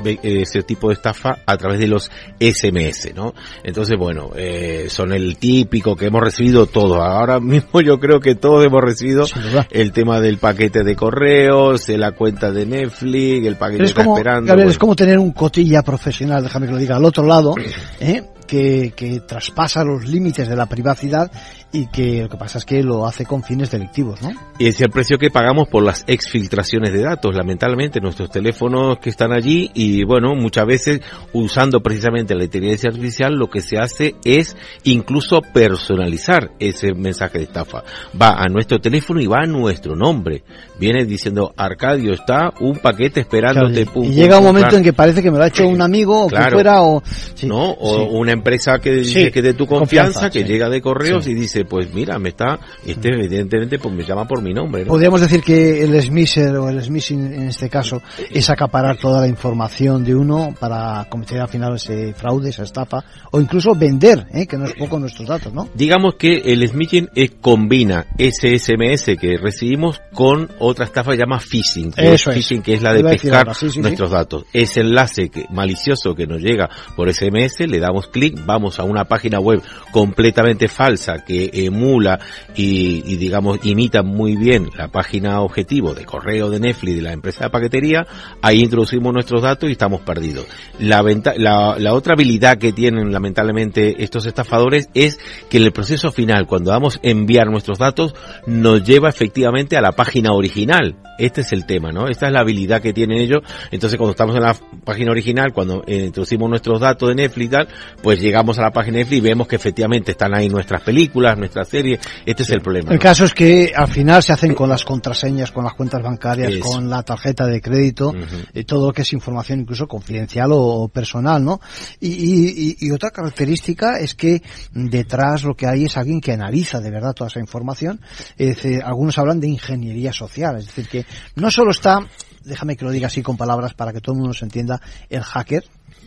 ese 0.04 0.64
tipo 0.64 0.90
de 0.90 0.96
estafa 0.96 1.40
a 1.46 1.58
través 1.58 1.80
de 1.80 1.88
los 1.88 2.10
SMS, 2.40 3.14
¿no? 3.16 3.34
Entonces, 3.64 3.98
bueno, 3.98 4.32
eh, 4.36 4.88
son 4.90 5.14
el 5.14 5.38
típico 5.38 5.96
que 5.96 6.08
hemos 6.08 6.22
recibido 6.22 6.66
todos. 6.66 6.98
Ahora 6.98 7.40
mismo 7.42 7.82
yo 7.82 8.00
creo 8.00 8.20
que 8.20 8.36
todos 8.36 8.66
hemos 8.66 8.82
recibido 8.82 9.26
el 9.70 9.92
tema 9.92 10.20
del 10.20 10.38
paquete 10.38 10.84
de 10.84 10.96
correos, 10.96 11.86
de 11.88 11.98
la 11.98 12.12
cuenta 12.12 12.52
de 12.52 12.66
Netflix, 12.66 13.48
el 13.48 13.56
paquete 13.56 13.78
Pero 13.78 13.84
es 13.86 13.90
está 13.92 14.04
como, 14.04 14.18
esperando. 14.18 14.48
Gabriel, 14.48 14.70
es 14.70 14.78
como 14.78 14.96
tener 14.96 15.20
un 15.20 15.32
cotilla 15.32 15.82
profesional, 15.84 16.44
déjame 16.44 16.68
que 16.68 16.74
lo 16.74 16.78
diga, 16.80 16.96
al 16.98 17.06
otro 17.06 17.26
lado, 17.26 17.56
¿eh? 18.00 18.24
Que, 18.46 18.94
que 18.96 19.20
traspasa 19.22 19.84
los 19.84 20.08
límites 20.08 20.48
de 20.48 20.56
la 20.56 20.66
privacidad 20.66 21.32
y 21.72 21.88
que 21.88 22.22
lo 22.22 22.30
que 22.30 22.38
pasa 22.38 22.60
es 22.60 22.66
que 22.66 22.84
lo 22.84 23.08
hace 23.08 23.26
con 23.26 23.42
fines 23.44 23.72
delictivos, 23.72 24.22
¿no? 24.22 24.32
Y 24.60 24.68
es 24.68 24.80
el 24.80 24.92
precio 24.92 25.18
que 25.18 25.32
pagamos 25.32 25.68
por 25.68 25.84
las 25.84 26.04
exfiltraciones 26.06 26.94
de 26.94 27.02
datos, 27.02 27.36
lamentablemente, 27.36 28.00
nuestros 28.00 28.30
teléfonos 28.30 29.00
que 29.00 29.10
están 29.10 29.34
allí 29.34 29.72
y 29.74 30.04
bueno, 30.06 30.36
muchas 30.36 30.68
veces 30.68 31.02
usando 31.34 31.82
precisamente 31.82 32.36
la 32.36 32.44
inteligencia 32.44 32.90
artificial 32.90 33.34
lo 33.34 33.50
que 33.50 33.62
se 33.62 33.78
hace 33.80 34.16
es 34.24 34.56
incluso 34.84 35.42
personalizar 35.42 36.52
ese 36.60 36.94
mensaje 36.94 37.40
de 37.40 37.46
estafa. 37.46 37.84
Va 38.20 38.36
a 38.38 38.48
nuestro 38.50 38.80
teléfono 38.80 39.20
y 39.20 39.26
va 39.26 39.40
a 39.42 39.48
nuestro 39.48 39.96
nombre. 39.96 40.44
Viene 40.80 41.06
diciendo, 41.06 41.54
Arcadio, 41.58 42.14
está 42.14 42.54
un 42.60 42.78
paquete 42.78 43.22
esperándote. 43.22 43.86
Claro, 43.86 43.90
y- 43.90 43.94
pum, 43.94 44.04
y 44.04 44.08
pum, 44.08 44.16
llega 44.16 44.38
un 44.38 44.46
momento 44.46 44.78
en 44.78 44.84
que 44.84 44.94
parece 44.94 45.24
que 45.24 45.32
me 45.32 45.38
lo 45.40 45.44
ha 45.44 45.48
hecho 45.48 45.68
un 45.68 45.82
amigo 45.82 46.26
o 46.26 46.28
que 46.30 46.38
fuera 46.52 46.84
o... 46.84 47.02
sí, 47.34 47.48
¿no? 47.48 47.72
O 47.72 47.96
sí. 47.96 48.08
una 48.12 48.33
empresa 48.34 48.80
que 48.80 48.92
dice 48.92 49.26
Sí, 49.26 49.32
que 49.32 49.42
de 49.42 49.54
tu 49.54 49.66
confianza, 49.66 50.14
confianza, 50.22 50.30
que 50.30 50.46
sí. 50.46 50.52
llega 50.52 50.70
de 50.70 50.82
correos 50.82 51.26
Sí. 51.26 51.32
y 51.32 51.34
dice, 51.36 51.66
pues 51.66 51.94
mira, 51.94 52.18
me 52.20 52.30
está, 52.30 52.60
este 52.86 53.10
evidentemente 53.10 53.80
pues 53.80 53.94
me 53.94 54.04
llama 54.04 54.28
por 54.28 54.42
mi 54.42 54.54
nombre, 54.54 54.84
¿no? 54.84 54.90
Podríamos 54.90 55.22
decir 55.22 55.42
que 55.42 55.84
el 55.84 56.02
smisher 56.02 56.56
o 56.58 56.70
el 56.70 56.82
smishing 56.82 57.34
en 57.34 57.48
este 57.48 57.70
caso 57.70 58.02
es 58.32 58.50
acaparar 58.50 58.98
toda 58.98 59.22
la 59.22 59.28
información 59.28 60.04
de 60.04 60.16
uno 60.16 60.54
para 60.60 61.06
cometer 61.10 61.40
al 61.40 61.48
final 61.50 61.76
ese 61.76 62.14
fraude, 62.14 62.50
esa 62.50 62.64
estafa 62.64 63.04
o 63.32 63.40
incluso 63.40 63.74
vender, 63.76 64.26
¿eh? 64.34 64.48
que 64.48 64.58
no 64.58 64.66
es 64.66 64.74
poco 64.74 65.00
nuestros 65.00 65.28
datos, 65.28 65.54
¿no? 65.54 65.70
Digamos 65.74 66.16
que 66.16 66.38
el 66.38 66.68
smishing 66.68 67.10
es, 67.16 67.32
combina 67.42 68.06
ese 68.18 68.58
SMS 68.58 69.16
que 69.20 69.38
recibimos 69.38 70.02
con 70.14 70.50
otra 70.60 70.86
estafa 70.86 71.12
que 71.12 71.18
llama 71.18 71.40
phishing. 71.40 71.92
que 71.92 72.14
Eso 72.14 72.32
es. 72.32 72.38
phishing 72.38 72.62
que 72.62 72.74
es 72.74 72.82
la 72.82 72.94
de 72.94 73.04
pescar 73.04 73.48
ahora, 73.48 73.54
nuestros 73.78 74.12
datos. 74.12 74.46
Ese 74.54 74.82
enlace 74.82 75.30
que, 75.30 75.46
malicioso 75.52 76.16
que 76.16 76.26
nos 76.26 76.42
llega 76.42 76.70
por 76.96 77.12
SMS, 77.14 77.62
le 77.68 77.80
damos 77.80 78.08
clic, 78.08 78.23
vamos 78.32 78.80
a 78.80 78.84
una 78.84 79.06
página 79.06 79.40
web 79.40 79.62
completamente 79.92 80.68
falsa 80.68 81.24
que 81.26 81.50
emula 81.54 82.20
y, 82.56 83.04
y, 83.12 83.18
digamos 83.18 83.60
imita 83.64 84.04
muy 84.04 84.36
bien 84.36 84.70
la 84.78 84.88
página 84.88 85.42
objetivo 85.42 85.94
de 85.94 86.06
correo 86.06 86.50
de 86.50 86.60
Netflix 86.60 86.96
de 86.96 87.02
la 87.02 87.14
empresa 87.14 87.46
de 87.46 87.50
paquetería, 87.50 88.06
ahí 88.42 88.62
introducimos 88.62 89.14
nuestros 89.14 89.42
datos 89.42 89.70
y 89.70 89.74
estamos 89.74 90.02
perdidos. 90.02 90.46
La, 90.80 91.02
venta- 91.02 91.34
la, 91.38 91.78
la 91.80 91.94
otra 91.94 92.14
habilidad 92.14 92.58
que 92.58 92.74
tienen 92.74 93.12
lamentablemente 93.12 94.04
estos 94.04 94.26
estafadores 94.26 94.90
es 94.94 95.20
que 95.50 95.58
en 95.58 95.64
el 95.64 95.72
proceso 95.72 96.12
final, 96.12 96.48
cuando 96.48 96.72
damos 96.72 97.00
enviar 97.04 97.48
nuestros 97.50 97.80
datos, 97.80 98.14
nos 98.46 98.84
lleva 98.84 99.10
efectivamente 99.10 99.78
a 99.78 99.82
la 99.82 99.92
página 99.92 100.34
original. 100.34 100.96
Este 101.20 101.42
es 101.42 101.54
el 101.54 101.66
tema, 101.66 101.92
¿no? 101.92 102.08
Esta 102.08 102.28
es 102.28 102.34
la 102.34 102.40
habilidad 102.40 102.82
que 102.82 102.92
tienen 102.92 103.20
ellos. 103.20 103.42
Entonces, 103.72 103.98
cuando 103.98 104.12
estamos 104.12 104.36
en 104.36 104.42
la 104.42 104.56
página 104.84 105.12
original, 105.12 105.54
cuando 105.54 105.84
eh, 105.86 106.06
introducimos 106.08 106.50
nuestros 106.50 106.80
datos 106.80 107.10
de 107.10 107.16
Netflix 107.16 107.52
tal, 107.52 107.68
pues 108.02 108.13
llegamos 108.20 108.60
a 108.60 108.62
la 108.64 108.72
página 108.72 108.98
de 108.98 109.04
Netflix 109.04 109.18
y 109.18 109.22
vemos 109.22 109.48
que 109.48 109.56
efectivamente 109.56 110.12
están 110.12 110.34
ahí 110.36 110.50
nuestras 110.50 110.82
películas, 110.82 111.38
nuestras 111.38 111.68
series. 111.68 112.00
Este 112.26 112.44
es 112.44 112.50
el 112.50 112.62
problema. 112.62 112.90
El 112.92 112.96
¿no? 112.98 113.02
caso 113.02 113.26
es 113.26 113.34
que 113.34 113.72
al 113.76 113.88
final 113.88 114.22
se 114.24 114.34
hacen 114.34 114.54
con 114.54 114.70
las 114.70 114.84
contraseñas, 114.84 115.52
con 115.52 115.64
las 115.64 115.74
cuentas 115.74 116.02
bancarias, 116.02 116.54
Eso. 116.54 116.60
con 116.62 116.90
la 116.90 117.04
tarjeta 117.04 117.46
de 117.48 117.62
crédito, 117.62 118.14
y 118.54 118.64
todo 118.64 118.88
lo 118.88 118.94
que 118.94 119.04
es 119.04 119.14
información 119.14 119.60
incluso 119.62 119.88
confidencial 119.88 120.50
o, 120.54 120.88
personal, 120.88 121.44
¿no? 121.44 121.60
Y, 122.00 122.08
y- 122.10 122.76
y- 122.80 122.88
y 122.88 122.92
otra 122.92 123.12
característica 123.12 124.00
es 124.00 124.16
que 124.16 124.42
detrás 124.72 125.44
lo 125.44 125.56
que 125.56 125.68
hay 125.68 125.86
es 125.86 125.98
alguien 125.98 126.22
que 126.22 126.32
analiza 126.32 126.80
de 126.80 126.92
verdad 126.92 127.14
toda 127.14 127.28
esa 127.30 127.40
información. 127.40 128.00
Es 128.38 128.48
decir, 128.56 128.82
algunos 128.84 129.18
hablan 129.18 129.40
de 129.40 129.48
ingeniería 129.48 130.14
social, 130.14 130.58
es 130.58 130.66
decir, 130.68 130.88
que 130.88 131.06
no 131.36 131.50
solo 131.52 131.72
está, 131.72 132.00
déjame 132.44 132.76
que 132.76 132.86
lo 132.86 132.92
diga 132.92 133.08
así 133.08 133.22
con 133.22 133.38
palabras 133.38 133.74
para 133.74 133.94
que 133.94 134.02
todo 134.02 134.14
el 134.16 134.20
mundo 134.20 134.34
se 134.34 134.46
entienda, 134.46 134.82
el 135.10 135.22
hacker, 135.24 135.64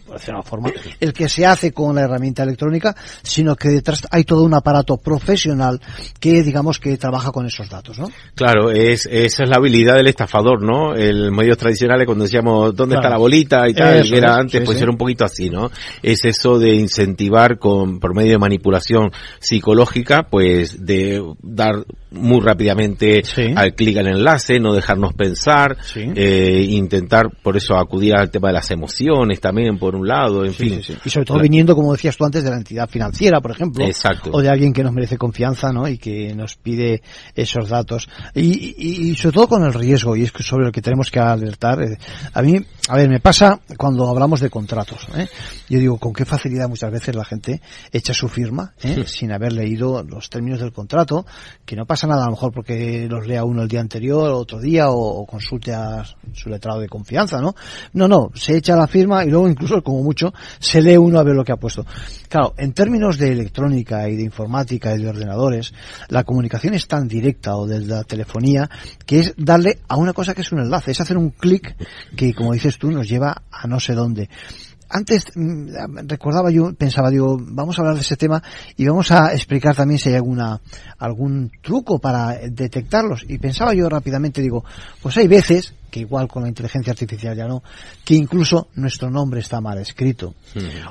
por 0.06 0.16
decirlo 0.16 0.36
de 0.36 0.40
una 0.40 0.48
forma, 0.48 0.70
el 1.00 1.12
que 1.12 1.28
se 1.28 1.44
hace 1.44 1.72
con 1.72 1.94
la 1.94 2.02
herramienta 2.02 2.42
electrónica, 2.42 2.94
sino 3.22 3.56
que 3.56 3.68
detrás 3.68 4.02
hay 4.10 4.24
todo 4.24 4.44
un 4.44 4.54
aparato 4.54 4.96
profesional 4.96 5.80
que 6.20 6.42
digamos 6.42 6.78
que 6.78 6.96
trabaja 6.96 7.32
con 7.32 7.46
esos 7.46 7.68
datos, 7.68 7.98
¿no? 7.98 8.08
Claro, 8.34 8.70
es, 8.70 9.06
esa 9.10 9.44
es 9.44 9.48
la 9.48 9.56
habilidad 9.56 9.96
del 9.96 10.06
estafador, 10.08 10.62
¿no? 10.62 10.94
El 10.94 11.32
medios 11.32 11.58
tradicionales 11.58 12.06
cuando 12.06 12.24
decíamos 12.24 12.74
dónde 12.74 12.94
Claro. 12.94 13.06
está 13.06 13.10
la 13.10 13.18
bolita 13.18 13.68
y 13.68 13.74
tal, 13.74 13.96
Eso 13.98 14.10
que 14.12 14.18
era 14.18 14.32
es, 14.32 14.38
antes, 14.38 14.60
sí, 14.60 14.64
pues 14.64 14.78
sí. 14.78 14.82
era 14.82 14.92
un 14.92 14.98
poquito 14.98 15.24
así, 15.24 15.50
¿no? 15.50 15.70
Es 16.02 16.24
eso 16.24 16.58
de 16.58 16.74
incentivar 16.74 17.58
con, 17.58 17.98
por 18.00 18.14
medio 18.14 18.32
de 18.32 18.38
manipulación 18.38 19.10
psicológica, 19.40 20.26
pues 20.30 20.84
de 20.84 21.22
dar 21.42 21.84
muy 22.10 22.40
rápidamente 22.40 23.22
Sí. 23.24 23.52
al 23.54 23.74
clic 23.74 23.96
al 23.98 24.06
enlace, 24.06 24.60
no 24.60 24.72
dejarnos 24.72 25.12
pensar, 25.14 25.76
Sí. 25.82 26.04
eh, 26.14 26.64
intentar 26.70 27.30
por 27.42 27.56
eso 27.56 27.76
acudir 27.76 28.14
al 28.14 28.30
tema 28.30 28.48
de 28.48 28.54
las 28.54 28.70
emociones 28.70 29.40
también, 29.40 29.78
por 29.78 29.96
un 29.96 30.06
lado, 30.06 30.44
en 30.44 30.54
fin. 30.54 30.80
Y 31.04 31.10
sobre 31.10 31.26
todo 31.26 31.38
La- 31.38 31.42
viniendo, 31.42 31.74
como 31.74 31.92
decías 31.92 32.16
tú 32.16 32.24
antes, 32.24 32.44
de 32.44 32.50
la 32.50 32.56
entidad 32.56 32.88
financiera, 32.88 33.40
por 33.40 33.50
ejemplo. 33.50 33.84
Exacto. 33.84 34.30
O 34.32 34.40
de 34.40 34.48
alguien 34.48 34.72
que 34.72 34.84
nos 34.84 34.92
merece 34.92 35.18
confianza, 35.18 35.72
¿no? 35.72 35.88
Y 35.88 35.98
que 35.98 36.34
nos 36.34 36.56
pide 36.56 37.02
esos 37.34 37.68
datos. 37.68 38.08
Y, 38.34 38.74
y- 38.76 39.10
y 39.10 39.14
sobre 39.16 39.34
todo 39.34 39.48
con 39.48 39.64
el 39.64 39.74
riesgo, 39.74 40.14
y 40.16 40.22
es 40.22 40.32
que 40.32 40.42
sobre 40.42 40.66
lo 40.66 40.72
que 40.72 40.82
tenemos 40.82 41.10
que 41.10 41.18
alertar. 41.18 41.82
eh, 41.82 41.96
A 42.34 42.42
mí, 42.42 42.54
a 42.88 42.96
ver, 42.96 43.08
me 43.08 43.18
pasa 43.20 43.58
cuando 43.76 44.08
hablamos 44.08 44.40
de 44.40 44.48
contratos, 44.50 45.06
¿eh? 45.16 45.26
Yo 45.68 45.78
digo, 45.80 45.98
con 45.98 46.12
qué 46.12 46.24
facilidad 46.24 46.68
muchas 46.68 46.92
veces 46.92 47.14
la 47.16 47.24
gente 47.24 47.60
echa 47.92 48.14
su 48.14 48.28
firma, 48.28 48.74
¿eh? 48.82 49.04
Sin 49.06 49.32
haber 49.32 49.52
leído 49.52 50.02
los 50.04 50.30
términos 50.30 50.60
del 50.60 50.72
contrato, 50.72 51.26
que 51.64 51.74
no 51.74 51.84
pasa 51.84 51.95
pasa 51.96 52.06
nada 52.06 52.24
a 52.24 52.26
lo 52.26 52.32
mejor 52.32 52.52
porque 52.52 53.06
los 53.08 53.26
lea 53.26 53.42
uno 53.42 53.62
el 53.62 53.68
día 53.68 53.80
anterior, 53.80 54.30
otro 54.32 54.60
día, 54.60 54.90
o, 54.90 54.98
o 54.98 55.24
consulte 55.24 55.72
a 55.72 56.04
su 56.34 56.50
letrado 56.50 56.78
de 56.78 56.90
confianza, 56.90 57.40
¿no? 57.40 57.54
No, 57.94 58.06
no, 58.06 58.32
se 58.34 58.54
echa 58.54 58.76
la 58.76 58.86
firma 58.86 59.24
y 59.24 59.30
luego 59.30 59.48
incluso, 59.48 59.82
como 59.82 60.02
mucho, 60.02 60.34
se 60.58 60.82
lee 60.82 60.98
uno 60.98 61.18
a 61.18 61.22
ver 61.22 61.34
lo 61.34 61.42
que 61.42 61.52
ha 61.52 61.56
puesto. 61.56 61.86
Claro, 62.28 62.52
en 62.58 62.74
términos 62.74 63.16
de 63.16 63.32
electrónica 63.32 64.10
y 64.10 64.16
de 64.16 64.24
informática 64.24 64.94
y 64.94 64.98
de 65.00 65.08
ordenadores, 65.08 65.72
la 66.10 66.22
comunicación 66.24 66.74
es 66.74 66.86
tan 66.86 67.08
directa 67.08 67.56
o 67.56 67.66
de 67.66 67.80
la 67.80 68.04
telefonía 68.04 68.68
que 69.06 69.20
es 69.20 69.34
darle 69.38 69.78
a 69.88 69.96
una 69.96 70.12
cosa 70.12 70.34
que 70.34 70.42
es 70.42 70.52
un 70.52 70.60
enlace, 70.60 70.90
es 70.90 71.00
hacer 71.00 71.16
un 71.16 71.30
clic 71.30 71.76
que, 72.14 72.34
como 72.34 72.52
dices 72.52 72.76
tú, 72.76 72.90
nos 72.90 73.08
lleva 73.08 73.42
a 73.50 73.66
no 73.66 73.80
sé 73.80 73.94
dónde 73.94 74.28
antes 74.88 75.24
mm, 75.34 76.06
recordaba 76.06 76.50
yo, 76.50 76.72
pensaba, 76.74 77.10
digo, 77.10 77.36
vamos 77.40 77.78
a 77.78 77.82
hablar 77.82 77.96
de 77.96 78.02
ese 78.02 78.16
tema 78.16 78.42
y 78.76 78.86
vamos 78.86 79.10
a 79.10 79.32
explicar 79.32 79.74
también 79.74 79.98
si 79.98 80.10
hay 80.10 80.16
alguna, 80.16 80.60
algún 80.98 81.50
truco 81.62 81.98
para 81.98 82.38
detectarlos. 82.48 83.24
Y 83.28 83.38
pensaba 83.38 83.74
yo 83.74 83.88
rápidamente, 83.88 84.40
digo, 84.40 84.64
pues 85.02 85.16
hay 85.16 85.26
veces, 85.26 85.74
que 85.90 86.00
igual 86.00 86.28
con 86.28 86.42
la 86.42 86.48
inteligencia 86.48 86.92
artificial 86.92 87.36
ya 87.36 87.46
no, 87.46 87.62
que 88.04 88.14
incluso 88.14 88.68
nuestro 88.74 89.10
nombre 89.10 89.40
está 89.40 89.60
mal 89.60 89.78
escrito. 89.78 90.34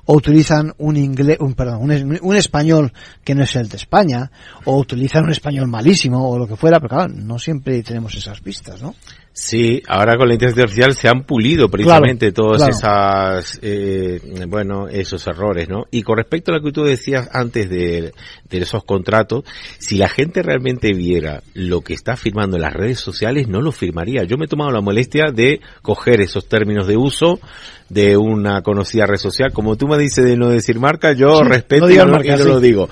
O 0.05 0.15
utilizan 0.15 0.73
un 0.79 0.97
inglés, 0.97 1.37
un, 1.39 1.53
perdón, 1.53 1.81
un, 1.81 2.19
un 2.21 2.35
español 2.35 2.91
que 3.23 3.35
no 3.35 3.43
es 3.43 3.55
el 3.55 3.69
de 3.69 3.77
España, 3.77 4.31
o 4.65 4.77
utilizan 4.77 5.25
un 5.25 5.31
español 5.31 5.67
malísimo, 5.67 6.29
o 6.29 6.37
lo 6.37 6.47
que 6.47 6.55
fuera, 6.55 6.79
pero 6.79 6.89
claro, 6.89 7.13
no 7.13 7.39
siempre 7.39 7.81
tenemos 7.83 8.15
esas 8.15 8.41
pistas, 8.41 8.81
¿no? 8.81 8.95
Sí, 9.37 9.83
ahora 9.89 10.15
con 10.15 10.29
la 10.29 10.35
inteligencia 10.35 10.63
artificial 10.63 10.93
se 10.93 11.09
han 11.09 11.23
pulido 11.25 11.67
precisamente 11.67 12.31
todos 12.31 12.55
claro. 12.55 12.71
esas, 12.71 13.59
eh, 13.61 14.21
bueno, 14.47 14.87
esos 14.87 15.27
errores, 15.27 15.67
¿no? 15.67 15.87
Y 15.91 16.03
con 16.03 16.15
respecto 16.15 16.53
a 16.53 16.55
lo 16.55 16.63
que 16.63 16.71
tú 16.71 16.85
decías 16.85 17.29
antes 17.33 17.69
de, 17.69 18.13
de 18.49 18.57
esos 18.57 18.85
contratos, 18.85 19.43
si 19.77 19.97
la 19.97 20.07
gente 20.07 20.41
realmente 20.41 20.93
viera 20.93 21.43
lo 21.53 21.81
que 21.81 21.93
está 21.93 22.15
firmando 22.15 22.55
en 22.55 22.61
las 22.61 22.73
redes 22.73 23.01
sociales, 23.01 23.49
no 23.49 23.59
lo 23.59 23.73
firmaría. 23.73 24.23
Yo 24.23 24.37
me 24.37 24.45
he 24.45 24.47
tomado 24.47 24.71
la 24.71 24.79
molestia 24.79 25.25
de 25.33 25.59
coger 25.81 26.21
esos 26.21 26.47
términos 26.47 26.87
de 26.87 26.95
uso 26.95 27.41
de 27.89 28.17
una 28.17 28.61
conocida 28.61 29.05
red 29.05 29.17
social. 29.17 29.51
Como 29.53 29.75
tú 29.75 29.87
me 29.87 29.97
dices 29.97 30.25
de 30.25 30.37
no 30.37 30.49
decir 30.49 30.79
marca, 30.79 31.13
yo 31.13 31.39
Sí, 31.39 31.43
respeto 31.45 31.87
no 31.87 31.93
y 31.93 31.97
no, 31.97 32.07
marca, 32.07 32.27
y 32.27 32.31
no 32.31 32.37
sí. 32.37 32.43
lo 32.49 32.59
digo. 32.59 32.89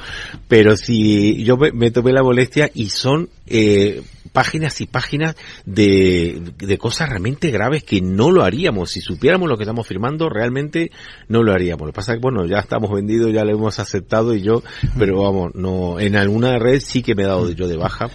Pero 0.47 0.77
si 0.77 1.43
yo 1.43 1.57
me, 1.57 1.71
me 1.71 1.91
tomé 1.91 2.11
la 2.13 2.23
molestia 2.23 2.69
y 2.73 2.89
son 2.89 3.29
eh, 3.47 4.01
páginas 4.31 4.81
y 4.81 4.87
páginas 4.87 5.35
de, 5.65 6.41
de 6.57 6.77
cosas 6.77 7.09
realmente 7.09 7.51
graves 7.51 7.83
que 7.83 8.01
no 8.01 8.31
lo 8.31 8.43
haríamos. 8.43 8.91
Si 8.91 9.01
supiéramos 9.01 9.47
lo 9.49 9.57
que 9.57 9.63
estamos 9.63 9.85
firmando, 9.87 10.29
realmente 10.29 10.91
no 11.27 11.43
lo 11.43 11.53
haríamos. 11.53 11.87
Lo 11.87 11.91
que 11.91 11.95
pasa 11.95 12.13
es 12.13 12.17
que, 12.17 12.21
bueno, 12.21 12.45
ya 12.47 12.59
estamos 12.59 12.91
vendidos, 12.91 13.31
ya 13.33 13.43
lo 13.43 13.51
hemos 13.51 13.79
aceptado 13.79 14.33
y 14.33 14.41
yo, 14.41 14.63
pero 14.97 15.21
vamos, 15.21 15.53
no, 15.55 15.99
en 15.99 16.15
alguna 16.15 16.57
red 16.57 16.79
sí 16.79 17.03
que 17.03 17.15
me 17.15 17.23
he 17.23 17.27
dado 17.27 17.51
yo 17.51 17.67
de 17.67 17.77
baja, 17.77 18.09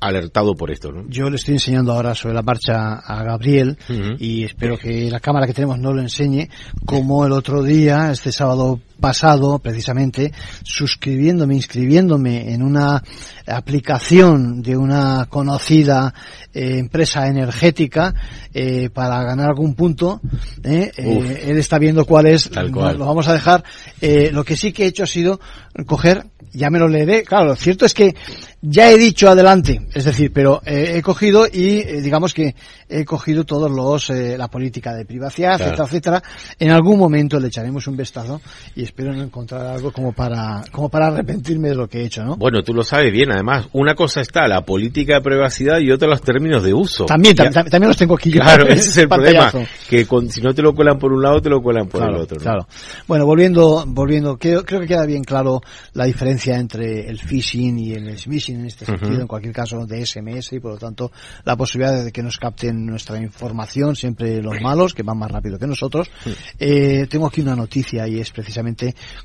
alertado 0.00 0.54
por 0.54 0.70
esto, 0.70 0.92
¿no? 0.92 1.04
Yo 1.08 1.30
le 1.30 1.36
estoy 1.36 1.54
enseñando 1.54 1.92
ahora 1.92 2.14
sobre 2.14 2.34
la 2.34 2.42
marcha 2.42 2.94
a 2.94 3.22
Gabriel 3.24 3.76
y 4.18 4.44
espero 4.44 4.78
que 4.78 5.10
la 5.10 5.20
cámara 5.20 5.46
que 5.46 5.54
tenemos 5.54 5.78
no 5.78 5.92
lo 5.92 6.00
enseñe, 6.10 6.50
como 6.84 7.24
el 7.24 7.32
otro 7.32 7.62
día, 7.62 8.10
este 8.10 8.32
sábado 8.32 8.80
pasado, 9.00 9.58
precisamente, 9.58 10.32
suscribiéndome, 10.62 11.54
inscribiéndome 11.56 12.52
en 12.52 12.62
una 12.62 13.02
aplicación 13.46 14.62
de 14.62 14.76
una 14.76 15.26
conocida 15.28 16.12
eh, 16.52 16.78
empresa 16.78 17.26
energética 17.28 18.14
eh, 18.52 18.90
para 18.92 19.22
ganar 19.24 19.48
algún 19.48 19.74
punto. 19.74 20.20
eh, 20.64 20.90
eh, 20.96 21.44
él 21.48 21.58
está 21.58 21.78
viendo 21.78 22.04
cuál 22.04 22.26
es, 22.26 22.50
Tal 22.50 22.70
cual. 22.70 22.98
lo 22.98 23.06
vamos 23.06 23.28
a 23.28 23.32
dejar. 23.32 23.64
Eh, 24.00 24.30
lo 24.32 24.44
que 24.44 24.56
sí 24.56 24.72
que 24.72 24.84
he 24.84 24.88
hecho 24.88 25.04
ha 25.04 25.06
sido 25.06 25.40
coger, 25.86 26.26
ya 26.52 26.68
me 26.68 26.78
lo 26.80 26.88
leeré, 26.88 27.22
claro, 27.22 27.46
lo 27.46 27.56
cierto 27.56 27.86
es 27.86 27.94
que 27.94 28.14
ya 28.60 28.90
he 28.90 28.98
dicho 28.98 29.30
adelante, 29.30 29.86
es 29.94 30.04
decir, 30.04 30.32
pero 30.32 30.60
he 30.66 31.00
cogido 31.00 31.46
y 31.46 31.82
digamos 32.02 32.34
que 32.34 32.56
he 32.88 33.04
cogido 33.04 33.44
todos 33.44 33.70
los, 33.70 34.10
eh, 34.10 34.36
la 34.36 34.48
política 34.48 34.92
de 34.94 35.04
privacidad, 35.04 35.56
Claro. 35.56 35.64
etcétera, 35.72 35.86
etcétera. 35.86 36.22
En 36.58 36.70
algún 36.72 36.98
momento 36.98 37.38
le 37.38 37.46
echaremos 37.48 37.86
un 37.86 37.96
vistazo 37.96 38.40
y 38.74 38.82
espero 38.90 39.12
no 39.14 39.22
encontrar 39.22 39.66
algo 39.66 39.92
como 39.92 40.12
para, 40.12 40.64
como 40.72 40.88
para 40.88 41.06
arrepentirme 41.06 41.68
de 41.68 41.74
lo 41.76 41.88
que 41.88 42.00
he 42.00 42.04
hecho, 42.06 42.24
¿no? 42.24 42.36
Bueno, 42.36 42.62
tú 42.62 42.74
lo 42.74 42.82
sabes 42.82 43.12
bien, 43.12 43.30
además, 43.30 43.68
una 43.72 43.94
cosa 43.94 44.20
está 44.20 44.48
la 44.48 44.62
política 44.62 45.14
de 45.14 45.20
privacidad 45.22 45.78
y 45.78 45.92
otra 45.92 46.08
los 46.08 46.20
términos 46.20 46.64
de 46.64 46.74
uso. 46.74 47.04
También, 47.06 47.34
Ya- 47.36 47.44
tam- 47.44 47.52
tam- 47.66 47.70
también 47.70 47.88
los 47.88 47.96
tengo 47.96 48.14
aquí. 48.16 48.30
yo. 48.32 48.40
Claro, 48.40 48.66
ese 48.66 48.74
es 48.90 48.96
el 48.98 49.08
problema, 49.08 49.52
que 49.88 50.06
con- 50.06 50.28
si 50.28 50.40
no 50.42 50.52
te 50.52 50.60
lo 50.62 50.74
cuelan 50.74 50.98
por 50.98 51.12
un 51.12 51.22
lado, 51.22 51.40
te 51.40 51.48
lo 51.48 51.62
cuelan 51.62 51.86
por 51.86 52.00
claro, 52.00 52.16
el 52.16 52.22
otro. 52.22 52.36
¿no? 52.38 52.42
Claro. 52.42 52.66
Bueno, 53.06 53.26
volviendo, 53.26 53.84
volviendo, 53.86 54.36
creo, 54.38 54.64
creo 54.64 54.80
que 54.80 54.88
queda 54.88 55.06
bien 55.06 55.22
claro 55.22 55.60
la 55.94 56.04
diferencia 56.06 56.58
entre 56.58 57.08
el 57.08 57.18
phishing 57.20 57.78
y 57.78 57.92
el 57.92 58.18
smishing 58.18 58.58
en 58.60 58.66
este 58.66 58.86
sentido, 58.86 59.20
en 59.20 59.28
cualquier 59.28 59.54
caso 59.54 59.86
de 59.86 60.04
SMS 60.04 60.52
y 60.52 60.58
por 60.60 60.72
lo 60.72 60.78
tanto 60.78 61.12
la 61.44 61.56
posibilidad 61.56 62.04
de 62.04 62.10
que 62.10 62.22
nos 62.24 62.38
capten 62.38 62.84
nuestra 62.84 63.18
información, 63.18 63.94
siempre 63.94 64.42
los 64.42 64.60
malos, 64.60 64.94
que 64.94 65.04
van 65.04 65.16
más 65.18 65.30
rápido 65.30 65.58
que 65.60 65.68
nosotros. 65.68 66.10
Eh, 66.58 67.06
tengo 67.08 67.28
aquí 67.28 67.40
una 67.40 67.54
noticia 67.54 68.08
y 68.08 68.18
es 68.18 68.30
precisamente 68.32 68.79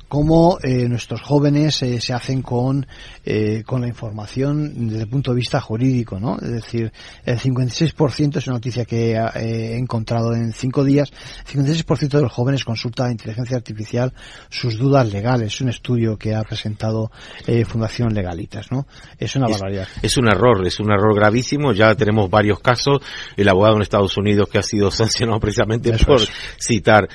cómo 0.08 0.58
eh, 0.62 0.88
nuestros 0.88 1.20
jóvenes 1.22 1.82
eh, 1.82 2.00
se 2.00 2.12
hacen 2.12 2.42
con, 2.42 2.86
eh, 3.24 3.62
con 3.66 3.80
la 3.80 3.88
información 3.88 4.88
desde 4.88 5.02
el 5.02 5.08
punto 5.08 5.32
de 5.32 5.36
vista 5.38 5.60
jurídico, 5.60 6.18
¿no? 6.20 6.36
Es 6.40 6.50
decir, 6.50 6.92
el 7.24 7.38
56% 7.38 8.36
es 8.36 8.46
una 8.46 8.56
noticia 8.56 8.84
que 8.84 9.12
he 9.34 9.76
encontrado 9.76 10.34
en 10.34 10.52
cinco 10.52 10.84
días, 10.84 11.12
56% 11.52 12.08
de 12.16 12.22
los 12.22 12.32
jóvenes 12.32 12.64
consulta 12.64 13.06
a 13.06 13.10
inteligencia 13.10 13.56
artificial 13.56 14.12
sus 14.48 14.78
dudas 14.78 15.12
legales. 15.12 15.54
Es 15.54 15.60
un 15.60 15.68
estudio 15.68 16.16
que 16.16 16.34
ha 16.34 16.42
presentado 16.42 17.10
Fundación 17.66 18.14
Legalitas, 18.14 18.70
¿no? 18.70 18.86
Es 19.18 19.34
una 19.36 19.46
Es- 19.46 19.52
barbaridad. 19.52 19.88
Es 20.02 20.16
un 20.16 20.28
error, 20.28 20.66
es 20.66 20.78
un 20.80 20.90
error 20.92 21.14
gravísimo. 21.14 21.72
Ya 21.72 21.94
tenemos 21.94 22.30
varios 22.30 22.60
casos. 22.60 23.00
El 23.36 23.48
abogado 23.48 23.76
en 23.76 23.82
Estados 23.82 24.16
Unidos 24.16 24.48
que 24.48 24.58
ha 24.58 24.62
sido 24.62 24.90
sancionado 24.90 25.40
precisamente 25.40 25.90
Eso 25.90 26.06
por 26.06 26.20
es. 26.20 26.28
citar 26.58 27.08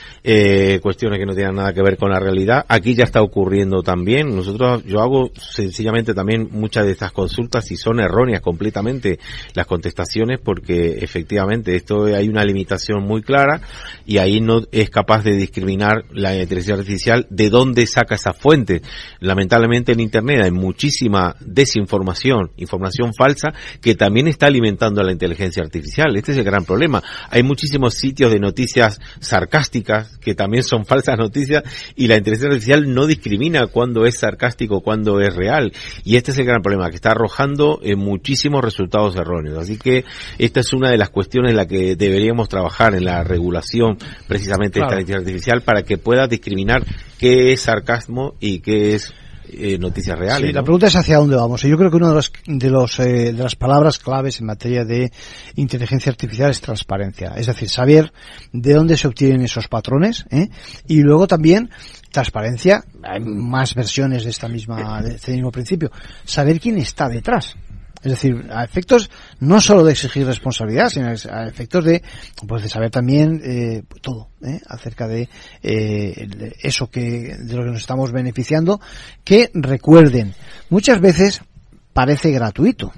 cuestiones 0.81 1.19
que 1.19 1.25
no 1.25 1.33
tienen 1.33 1.55
nada 1.55 1.73
que 1.73 1.81
ver 1.81 1.97
con 1.97 2.09
la 2.11 2.19
Aquí 2.67 2.95
ya 2.95 3.03
está 3.03 3.21
ocurriendo 3.21 3.83
también. 3.83 4.35
Nosotros, 4.35 4.83
yo 4.85 5.01
hago 5.01 5.31
sencillamente 5.35 6.13
también 6.13 6.47
muchas 6.51 6.85
de 6.85 6.91
estas 6.91 7.11
consultas 7.11 7.69
y 7.71 7.77
son 7.77 7.99
erróneas 7.99 8.41
completamente 8.41 9.19
las 9.53 9.67
contestaciones 9.67 10.39
porque 10.43 10.99
efectivamente 11.01 11.75
esto 11.75 12.05
hay 12.05 12.29
una 12.29 12.43
limitación 12.43 13.03
muy 13.03 13.21
clara 13.21 13.61
y 14.05 14.17
ahí 14.17 14.39
no 14.39 14.61
es 14.71 14.89
capaz 14.89 15.23
de 15.23 15.35
discriminar 15.35 16.05
la 16.11 16.35
inteligencia 16.35 16.75
artificial 16.75 17.27
de 17.29 17.49
dónde 17.49 17.85
saca 17.85 18.15
esa 18.15 18.33
fuente. 18.33 18.81
Lamentablemente 19.19 19.91
en 19.91 19.99
Internet 19.99 20.41
hay 20.43 20.51
muchísima 20.51 21.35
desinformación, 21.39 22.51
información 22.57 23.13
falsa 23.13 23.49
que 23.81 23.95
también 23.95 24.27
está 24.27 24.47
alimentando 24.47 25.01
a 25.01 25.03
la 25.03 25.11
inteligencia 25.11 25.63
artificial. 25.63 26.15
Este 26.15 26.31
es 26.31 26.37
el 26.37 26.43
gran 26.43 26.65
problema. 26.65 27.03
Hay 27.29 27.43
muchísimos 27.43 27.95
sitios 27.95 28.31
de 28.31 28.39
noticias 28.39 28.99
sarcásticas 29.19 30.17
que 30.17 30.35
también 30.35 30.63
son 30.63 30.85
falsas 30.85 31.17
noticias 31.17 31.63
y 31.95 32.07
la 32.11 32.17
inteligencia 32.17 32.49
artificial 32.49 32.93
no 32.93 33.07
discrimina 33.07 33.67
cuándo 33.67 34.05
es 34.05 34.19
sarcástico, 34.19 34.81
cuándo 34.81 35.19
es 35.21 35.35
real. 35.35 35.71
Y 36.03 36.17
este 36.17 36.31
es 36.31 36.37
el 36.37 36.45
gran 36.45 36.61
problema, 36.61 36.89
que 36.89 36.95
está 36.95 37.11
arrojando 37.11 37.79
eh, 37.83 37.95
muchísimos 37.95 38.63
resultados 38.63 39.15
erróneos. 39.15 39.57
Así 39.57 39.77
que 39.77 40.05
esta 40.37 40.59
es 40.59 40.73
una 40.73 40.89
de 40.89 40.97
las 40.97 41.09
cuestiones 41.09 41.51
en 41.51 41.57
la 41.57 41.67
que 41.67 41.95
deberíamos 41.95 42.49
trabajar 42.49 42.95
en 42.95 43.05
la 43.05 43.23
regulación 43.23 43.97
precisamente 44.27 44.79
de 44.79 44.85
esta 44.85 44.99
inteligencia 44.99 45.17
artificial 45.17 45.61
para 45.61 45.83
que 45.83 45.97
pueda 45.97 46.27
discriminar 46.27 46.83
qué 47.17 47.53
es 47.53 47.61
sarcasmo 47.61 48.35
y 48.39 48.59
qué 48.59 48.95
es 48.95 49.13
eh, 49.53 49.77
noticias 49.77 50.17
reales. 50.17 50.49
Sí, 50.49 50.53
la 50.53 50.63
pregunta 50.63 50.87
es 50.87 50.95
hacia 50.95 51.17
dónde 51.17 51.35
vamos. 51.35 51.63
Y 51.65 51.69
yo 51.69 51.77
creo 51.77 51.89
que 51.89 51.97
una 51.97 52.09
de, 52.09 52.15
los, 52.15 52.31
de, 52.45 52.69
los, 52.69 52.99
eh, 52.99 53.33
de 53.33 53.43
las 53.43 53.55
palabras 53.55 53.99
claves 53.99 54.39
en 54.39 54.45
materia 54.45 54.85
de 54.85 55.11
inteligencia 55.55 56.09
artificial 56.09 56.51
es 56.51 56.61
transparencia. 56.61 57.33
Es 57.35 57.47
decir, 57.47 57.67
saber 57.67 58.13
de 58.53 58.73
dónde 58.73 58.95
se 58.95 59.07
obtienen 59.07 59.41
esos 59.41 59.67
patrones 59.67 60.25
¿eh? 60.31 60.49
y 60.87 61.01
luego 61.01 61.27
también 61.27 61.69
transparencia. 62.11 62.83
Hay 63.03 63.19
más 63.21 63.73
versiones 63.73 64.23
de 64.23 64.29
esta 64.29 64.47
misma 64.47 65.01
de 65.01 65.15
este 65.15 65.31
mismo 65.33 65.51
principio. 65.51 65.91
Saber 66.25 66.59
quién 66.59 66.77
está 66.77 67.09
detrás. 67.09 67.55
Es 68.03 68.11
decir, 68.11 68.47
a 68.51 68.63
efectos 68.63 69.11
no 69.39 69.61
solo 69.61 69.83
de 69.83 69.91
exigir 69.91 70.25
responsabilidad, 70.25 70.89
sino 70.89 71.09
a 71.09 71.47
efectos 71.47 71.85
de, 71.85 72.01
pues 72.47 72.63
de 72.63 72.69
saber 72.69 72.89
también 72.89 73.39
eh, 73.43 73.83
todo 74.01 74.29
¿eh? 74.41 74.59
acerca 74.67 75.07
de 75.07 75.29
eh, 75.61 76.27
de 76.27 76.55
eso 76.63 76.89
que 76.89 77.35
de 77.37 77.55
lo 77.55 77.63
que 77.63 77.69
nos 77.69 77.81
estamos 77.81 78.11
beneficiando. 78.11 78.81
Que 79.23 79.51
recuerden, 79.53 80.33
muchas 80.69 80.99
veces 80.99 81.41
parece 81.93 82.31
gratuito. 82.31 82.91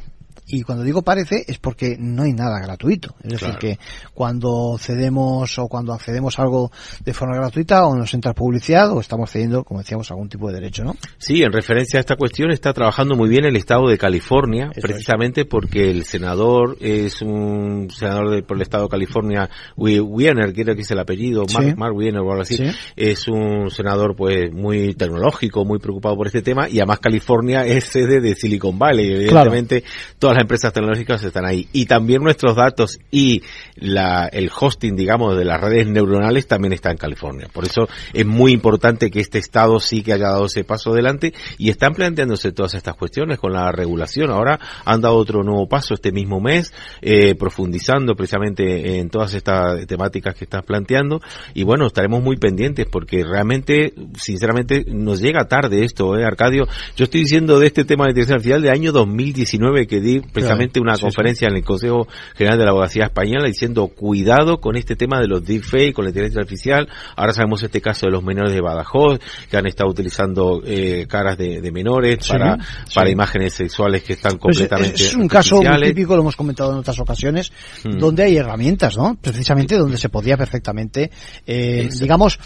Y 0.47 0.63
cuando 0.63 0.83
digo 0.83 1.01
parece 1.01 1.43
es 1.47 1.57
porque 1.57 1.95
no 1.99 2.23
hay 2.23 2.33
nada 2.33 2.59
gratuito. 2.59 3.15
Es 3.23 3.39
decir, 3.39 3.55
que 3.59 3.79
cuando 4.13 4.77
cedemos 4.77 5.57
o 5.57 5.67
cuando 5.67 5.93
accedemos 5.93 6.37
a 6.37 6.43
algo 6.43 6.71
de 7.03 7.13
forma 7.13 7.35
gratuita 7.35 7.85
o 7.85 7.95
nos 7.95 8.13
entra 8.13 8.33
publicidad 8.33 8.91
o 8.91 8.99
estamos 8.99 9.31
cediendo, 9.31 9.63
como 9.63 9.79
decíamos, 9.79 10.11
algún 10.11 10.29
tipo 10.29 10.47
de 10.47 10.55
derecho, 10.55 10.83
¿no? 10.83 10.95
Sí, 11.17 11.43
en 11.43 11.51
referencia 11.51 11.99
a 11.99 12.01
esta 12.01 12.15
cuestión 12.15 12.51
está 12.51 12.73
trabajando 12.73 13.15
muy 13.15 13.29
bien 13.29 13.45
el 13.45 13.55
Estado 13.55 13.87
de 13.87 13.97
California, 13.97 14.71
precisamente 14.81 15.45
porque 15.45 15.89
el 15.89 16.03
senador 16.05 16.77
es 16.79 17.21
un 17.21 17.89
senador 17.89 18.31
de, 18.31 18.43
por 18.43 18.57
el 18.57 18.63
Estado 18.63 18.83
de 18.83 18.89
California, 18.89 19.49
Wiener, 19.77 20.53
creo 20.53 20.75
que 20.75 20.81
es 20.81 20.91
el 20.91 20.99
apellido, 20.99 21.45
Mark, 21.77 21.95
Wiener 21.95 22.21
o 22.21 22.31
algo 22.31 22.41
así, 22.41 22.57
es 22.95 23.27
un 23.27 23.69
senador 23.69 24.15
pues 24.15 24.51
muy 24.51 24.93
tecnológico, 24.93 25.65
muy 25.65 25.79
preocupado 25.79 26.15
por 26.15 26.27
este 26.27 26.41
tema 26.41 26.69
y 26.69 26.79
además 26.79 26.99
California 26.99 27.65
es 27.65 27.85
sede 27.85 28.19
de 28.21 28.35
Silicon 28.35 28.77
Valley, 28.77 29.13
evidentemente 29.13 29.83
las 30.33 30.41
empresas 30.41 30.73
tecnológicas 30.73 31.23
están 31.23 31.45
ahí 31.45 31.67
y 31.71 31.85
también 31.85 32.21
nuestros 32.21 32.55
datos 32.55 32.99
y 33.11 33.43
la, 33.75 34.27
el 34.27 34.49
hosting, 34.53 34.95
digamos, 34.95 35.37
de 35.37 35.45
las 35.45 35.61
redes 35.61 35.87
neuronales 35.87 36.47
también 36.47 36.73
está 36.73 36.91
en 36.91 36.97
California. 36.97 37.47
Por 37.51 37.65
eso 37.65 37.87
es 38.13 38.25
muy 38.25 38.51
importante 38.51 39.09
que 39.09 39.19
este 39.19 39.39
Estado 39.39 39.79
sí 39.79 40.03
que 40.03 40.13
haya 40.13 40.29
dado 40.29 40.45
ese 40.45 40.63
paso 40.63 40.91
adelante 40.91 41.33
y 41.57 41.69
están 41.69 41.93
planteándose 41.93 42.51
todas 42.51 42.73
estas 42.73 42.95
cuestiones 42.95 43.39
con 43.39 43.53
la 43.53 43.71
regulación. 43.71 44.31
Ahora 44.31 44.59
han 44.85 45.01
dado 45.01 45.15
otro 45.15 45.43
nuevo 45.43 45.67
paso 45.67 45.93
este 45.93 46.11
mismo 46.11 46.39
mes, 46.39 46.73
eh, 47.01 47.35
profundizando 47.35 48.15
precisamente 48.15 48.99
en 48.99 49.09
todas 49.09 49.33
estas 49.33 49.85
temáticas 49.87 50.35
que 50.35 50.45
estás 50.45 50.63
planteando 50.63 51.21
y 51.53 51.63
bueno, 51.63 51.87
estaremos 51.87 52.21
muy 52.21 52.37
pendientes 52.37 52.85
porque 52.89 53.23
realmente, 53.23 53.93
sinceramente, 54.15 54.85
nos 54.87 55.21
llega 55.21 55.47
tarde 55.47 55.83
esto, 55.83 56.17
¿eh, 56.17 56.25
Arcadio? 56.25 56.65
Yo 56.95 57.05
estoy 57.05 57.21
diciendo 57.21 57.59
de 57.59 57.67
este 57.67 57.85
tema 57.85 58.05
de 58.05 58.11
inteligencia 58.11 58.35
artificial 58.35 58.61
de 58.61 58.69
año 58.71 58.91
2019 58.91 59.87
que 59.87 60.01
di 60.01 60.21
precisamente 60.31 60.79
una 60.79 60.97
conferencia 60.97 61.47
en 61.47 61.55
el 61.55 61.63
Consejo 61.63 62.07
General 62.35 62.57
de 62.57 62.65
la 62.65 62.71
Abogacía 62.71 63.05
Española 63.05 63.47
diciendo 63.47 63.87
cuidado 63.87 64.59
con 64.59 64.75
este 64.75 64.95
tema 64.95 65.19
de 65.19 65.27
los 65.27 65.43
deepfakes, 65.43 65.93
con 65.93 66.05
la 66.05 66.09
inteligencia 66.09 66.41
artificial. 66.41 66.87
Ahora 67.15 67.33
sabemos 67.33 67.63
este 67.63 67.81
caso 67.81 68.05
de 68.05 68.11
los 68.11 68.23
menores 68.23 68.53
de 68.53 68.61
Badajoz 68.61 69.19
que 69.49 69.57
han 69.57 69.67
estado 69.67 69.89
utilizando 69.89 70.61
eh, 70.65 71.05
caras 71.07 71.37
de, 71.37 71.71
menores 71.73 72.27
para, 72.27 72.57
para 72.93 73.09
imágenes 73.09 73.53
sexuales 73.53 74.03
que 74.03 74.13
están 74.13 74.37
pues, 74.37 74.57
completamente. 74.57 75.03
es 75.03 75.15
un 75.15 75.27
caso 75.27 75.61
muy 75.61 75.81
típico, 75.83 76.15
lo 76.15 76.21
hemos 76.21 76.35
comentado 76.35 76.71
en 76.71 76.79
otras 76.79 76.99
ocasiones, 76.99 77.51
mm. 77.83 77.97
donde 77.97 78.23
hay 78.23 78.37
herramientas, 78.37 78.97
¿no? 78.97 79.17
Precisamente 79.19 79.75
donde 79.75 79.97
se 79.97 80.09
podía 80.09 80.37
perfectamente, 80.37 81.11
eh, 81.47 81.89
digamos, 81.99 82.39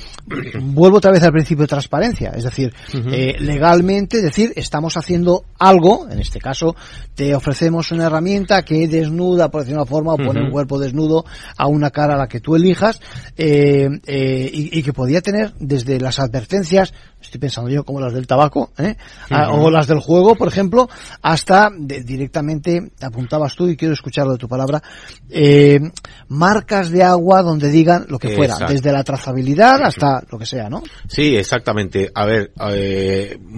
vuelvo 0.61 0.97
otra 0.97 1.11
vez 1.11 1.23
al 1.23 1.31
principio 1.31 1.63
de 1.63 1.67
transparencia, 1.67 2.31
es 2.35 2.43
decir, 2.43 2.73
eh, 3.11 3.35
legalmente 3.39 4.21
decir, 4.21 4.53
estamos 4.55 4.97
haciendo 4.97 5.45
algo, 5.59 6.07
en 6.09 6.19
este 6.19 6.39
caso, 6.39 6.75
te 7.15 7.33
ofrecemos 7.67 7.91
una 7.91 8.05
herramienta 8.05 8.63
que 8.63 8.87
desnuda, 8.87 9.49
por 9.49 9.61
decir 9.61 9.75
una 9.75 9.85
forma, 9.85 10.13
o 10.13 10.17
pone 10.17 10.41
un 10.41 10.51
cuerpo 10.51 10.79
desnudo 10.79 11.25
a 11.57 11.67
una 11.67 11.91
cara 11.91 12.13
a 12.13 12.17
la 12.17 12.27
que 12.27 12.39
tú 12.39 12.55
elijas, 12.55 12.99
eh, 13.35 13.89
eh, 14.05 14.49
y, 14.51 14.79
y, 14.79 14.83
que 14.83 14.93
podía 14.93 15.21
tener 15.21 15.53
desde 15.59 15.99
las 15.99 16.19
advertencias 16.19 16.93
estoy 17.21 17.39
pensando 17.39 17.69
yo 17.69 17.83
como 17.83 17.99
las 17.99 18.13
del 18.13 18.27
tabaco, 18.27 18.71
¿eh? 18.77 18.95
Ah, 19.29 19.51
o 19.51 19.69
las 19.69 19.87
del 19.87 19.99
juego, 19.99 20.35
por 20.35 20.47
ejemplo, 20.47 20.87
hasta 21.21 21.69
directamente, 21.77 22.91
apuntabas 23.01 23.55
tú 23.55 23.67
y 23.67 23.75
quiero 23.75 23.93
escucharlo 23.93 24.33
de 24.33 24.37
tu 24.37 24.47
palabra, 24.47 24.81
eh, 25.29 25.79
marcas 26.29 26.91
de 26.91 27.03
agua 27.03 27.41
donde 27.41 27.69
digan 27.69 28.05
lo 28.07 28.19
que 28.19 28.29
fuera, 28.29 28.57
desde 28.67 28.91
la 28.91 29.03
trazabilidad 29.03 29.81
hasta 29.81 30.23
lo 30.29 30.37
que 30.37 30.45
sea, 30.45 30.69
¿no? 30.69 30.83
Sí, 31.07 31.35
exactamente. 31.35 32.11
A 32.13 32.25
ver, 32.25 32.51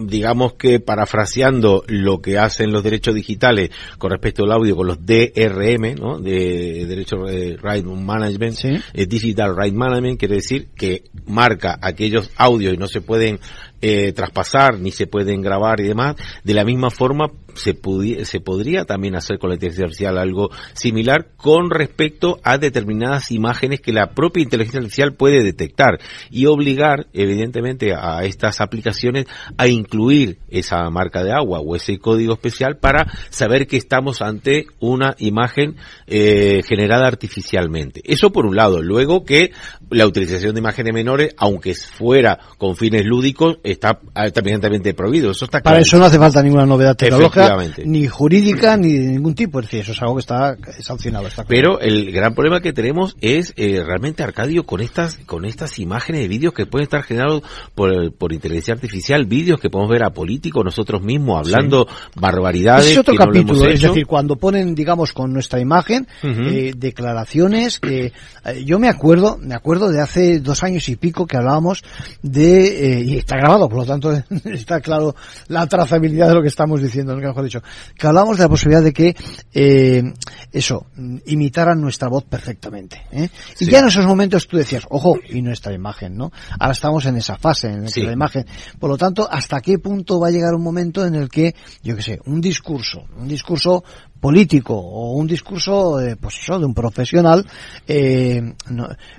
digamos 0.05 0.53
que 0.53 0.79
parafraseando 0.79 1.83
lo 1.87 2.21
que 2.21 2.37
hacen 2.37 2.71
los 2.71 2.83
derechos 2.83 3.13
digitales 3.13 3.69
con 3.99 4.11
respecto 4.11 4.43
al 4.43 4.51
audio 4.53 4.75
con 4.75 4.87
los 4.87 5.05
DRM, 5.05 5.95
¿no? 5.95 6.19
De 6.19 6.85
Derecho 6.87 7.17
Right 7.25 7.85
Management, 7.85 8.57
eh, 8.93 9.05
Digital 9.05 9.55
Right 9.55 9.75
Management, 9.75 10.17
quiere 10.17 10.35
decir 10.35 10.69
que 10.75 11.03
marca 11.27 11.77
aquellos 11.81 12.31
audios 12.37 12.73
y 12.73 12.77
no 12.77 12.87
se 12.87 13.01
pueden 13.01 13.39
eh, 13.81 14.11
traspasar 14.13 14.79
ni 14.79 14.91
se 14.91 15.05
pueden 15.05 15.41
grabar 15.41 15.79
y 15.79 15.83
demás. 15.83 16.15
De 16.43 16.53
la 16.53 16.63
misma 16.63 16.89
forma 16.89 17.29
se, 17.59 17.77
se 18.25 18.39
podría 18.39 18.85
también 18.85 19.15
hacer 19.15 19.39
con 19.39 19.49
la 19.49 19.55
inteligencia 19.55 19.85
artificial 19.85 20.17
algo 20.17 20.49
similar 20.73 21.27
con 21.37 21.69
respecto 21.69 22.39
a 22.43 22.57
determinadas 22.57 23.31
imágenes 23.31 23.81
que 23.81 23.93
la 23.93 24.11
propia 24.11 24.43
inteligencia 24.43 24.79
artificial 24.79 25.13
puede 25.13 25.43
detectar 25.43 25.99
y 26.29 26.45
obligar 26.45 27.07
evidentemente 27.13 27.93
a 27.93 28.23
estas 28.23 28.61
aplicaciones 28.61 29.25
a 29.57 29.67
incluir 29.67 30.39
esa 30.49 30.89
marca 30.89 31.23
de 31.23 31.31
agua 31.31 31.59
o 31.59 31.75
ese 31.75 31.99
código 31.99 32.33
especial 32.33 32.77
para 32.77 33.05
saber 33.29 33.67
que 33.67 33.77
estamos 33.77 34.21
ante 34.21 34.67
una 34.79 35.15
imagen 35.19 35.75
eh, 36.07 36.61
generada 36.67 37.07
artificialmente. 37.07 38.01
Eso 38.03 38.31
por 38.31 38.45
un 38.45 38.55
lado. 38.55 38.81
Luego 38.81 39.23
que 39.23 39.51
la 39.89 40.05
utilización 40.05 40.53
de 40.53 40.59
imágenes 40.59 40.93
menores, 40.93 41.33
aunque 41.37 41.73
fuera 41.73 42.39
con 42.57 42.75
fines 42.75 43.05
lúdicos, 43.05 43.57
está 43.63 43.99
evidentemente 44.15 44.93
prohibido. 44.93 45.31
Eso 45.31 45.45
está 45.45 45.61
Para 45.61 45.79
eso 45.79 45.97
no 45.97 46.05
hace 46.05 46.17
falta 46.17 46.41
ninguna 46.41 46.65
novedad 46.65 46.95
tecnológica, 46.95 47.48
ni 47.85 48.07
jurídica, 48.07 48.77
ni 48.77 48.93
de 48.93 49.11
ningún 49.11 49.35
tipo. 49.35 49.59
Es 49.59 49.65
decir, 49.65 49.81
eso 49.81 49.91
es 49.91 50.01
algo 50.01 50.15
que 50.15 50.21
está 50.21 50.57
sancionado. 50.81 51.27
Pero 51.47 51.79
el 51.79 52.11
gran 52.11 52.33
problema 52.33 52.61
que 52.61 52.73
tenemos 52.73 53.15
es 53.21 53.53
eh, 53.55 53.83
realmente, 53.85 54.23
Arcadio, 54.23 54.65
con 54.65 54.81
estas 54.81 55.17
con 55.25 55.45
estas 55.45 55.79
imágenes 55.79 56.21
de 56.21 56.27
vídeos 56.27 56.53
que 56.53 56.65
pueden 56.65 56.83
estar 56.83 57.03
generados 57.03 57.43
por, 57.75 58.13
por 58.13 58.33
inteligencia 58.33 58.73
artificial, 58.73 59.25
vídeos 59.25 59.59
que 59.59 59.69
podemos 59.69 59.91
ver 59.91 60.03
a 60.03 60.11
políticos 60.11 60.63
nosotros 60.63 61.01
mismos 61.01 61.39
hablando 61.39 61.87
barbaridades. 62.15 62.91
Es 62.91 62.97
otro 62.97 63.15
capítulo, 63.15 63.65
es 63.65 63.81
decir, 63.81 64.05
cuando 64.05 64.35
ponen, 64.35 64.75
digamos, 64.75 65.13
con 65.13 65.33
nuestra 65.33 65.59
imagen, 65.59 66.07
eh, 66.23 66.73
declaraciones 66.75 67.79
que 67.79 68.11
eh, 68.45 68.63
yo 68.65 68.79
me 68.79 68.87
acuerdo, 68.87 69.37
me 69.37 69.55
acuerdo 69.55 69.91
de 69.91 70.01
hace 70.01 70.39
dos 70.39 70.63
años 70.63 70.87
y 70.89 70.95
pico 70.95 71.25
que 71.25 71.37
hablábamos 71.37 71.83
de, 72.21 73.03
y 73.05 73.17
está 73.17 73.37
grabado 73.37 73.69
por 73.69 73.79
lo 73.79 73.85
tanto 73.85 74.11
está 74.45 74.81
claro 74.81 75.15
la 75.47 75.67
trazabilidad 75.67 76.29
de 76.29 76.35
lo 76.35 76.41
que 76.41 76.47
estamos 76.47 76.81
diciendo, 76.81 77.17
que 77.17 77.28
mejor 77.29 77.43
dicho, 77.43 77.63
que 77.97 78.07
hablamos 78.07 78.37
de 78.37 78.43
la 78.43 78.49
posibilidad 78.49 78.83
de 78.83 78.93
que 78.93 79.15
eh, 79.53 80.03
eso, 80.51 80.87
imitaran 81.25 81.79
nuestra 81.79 82.07
voz 82.07 82.23
perfectamente. 82.23 83.03
¿eh? 83.11 83.29
Y 83.59 83.65
ya 83.65 83.79
en 83.79 83.87
esos 83.87 84.05
momentos 84.05 84.47
tú 84.47 84.57
decías, 84.57 84.85
ojo, 84.89 85.17
y 85.29 85.41
nuestra 85.41 85.73
imagen, 85.73 86.17
¿no? 86.17 86.31
Ahora 86.59 86.73
estamos 86.73 87.05
en 87.05 87.17
esa 87.17 87.37
fase, 87.37 87.67
en 87.67 87.85
la 87.85 88.11
imagen. 88.11 88.45
Por 88.79 88.89
lo 88.89 88.97
tanto, 88.97 89.27
¿hasta 89.29 89.61
qué 89.61 89.79
punto 89.79 90.19
va 90.19 90.27
a 90.27 90.31
llegar 90.31 90.53
un 90.53 90.63
momento 90.63 91.05
en 91.05 91.15
el 91.15 91.29
que, 91.29 91.55
yo 91.83 91.95
qué 91.95 92.01
sé, 92.01 92.19
un 92.25 92.41
discurso, 92.41 93.05
un 93.17 93.27
discurso 93.27 93.83
político 94.19 94.75
o 94.75 95.13
un 95.13 95.27
discurso 95.27 95.99
eh, 95.99 96.15
pues 96.19 96.39
eso 96.39 96.59
de 96.59 96.65
un 96.65 96.73
profesional 96.73 97.45
eh, 97.87 98.53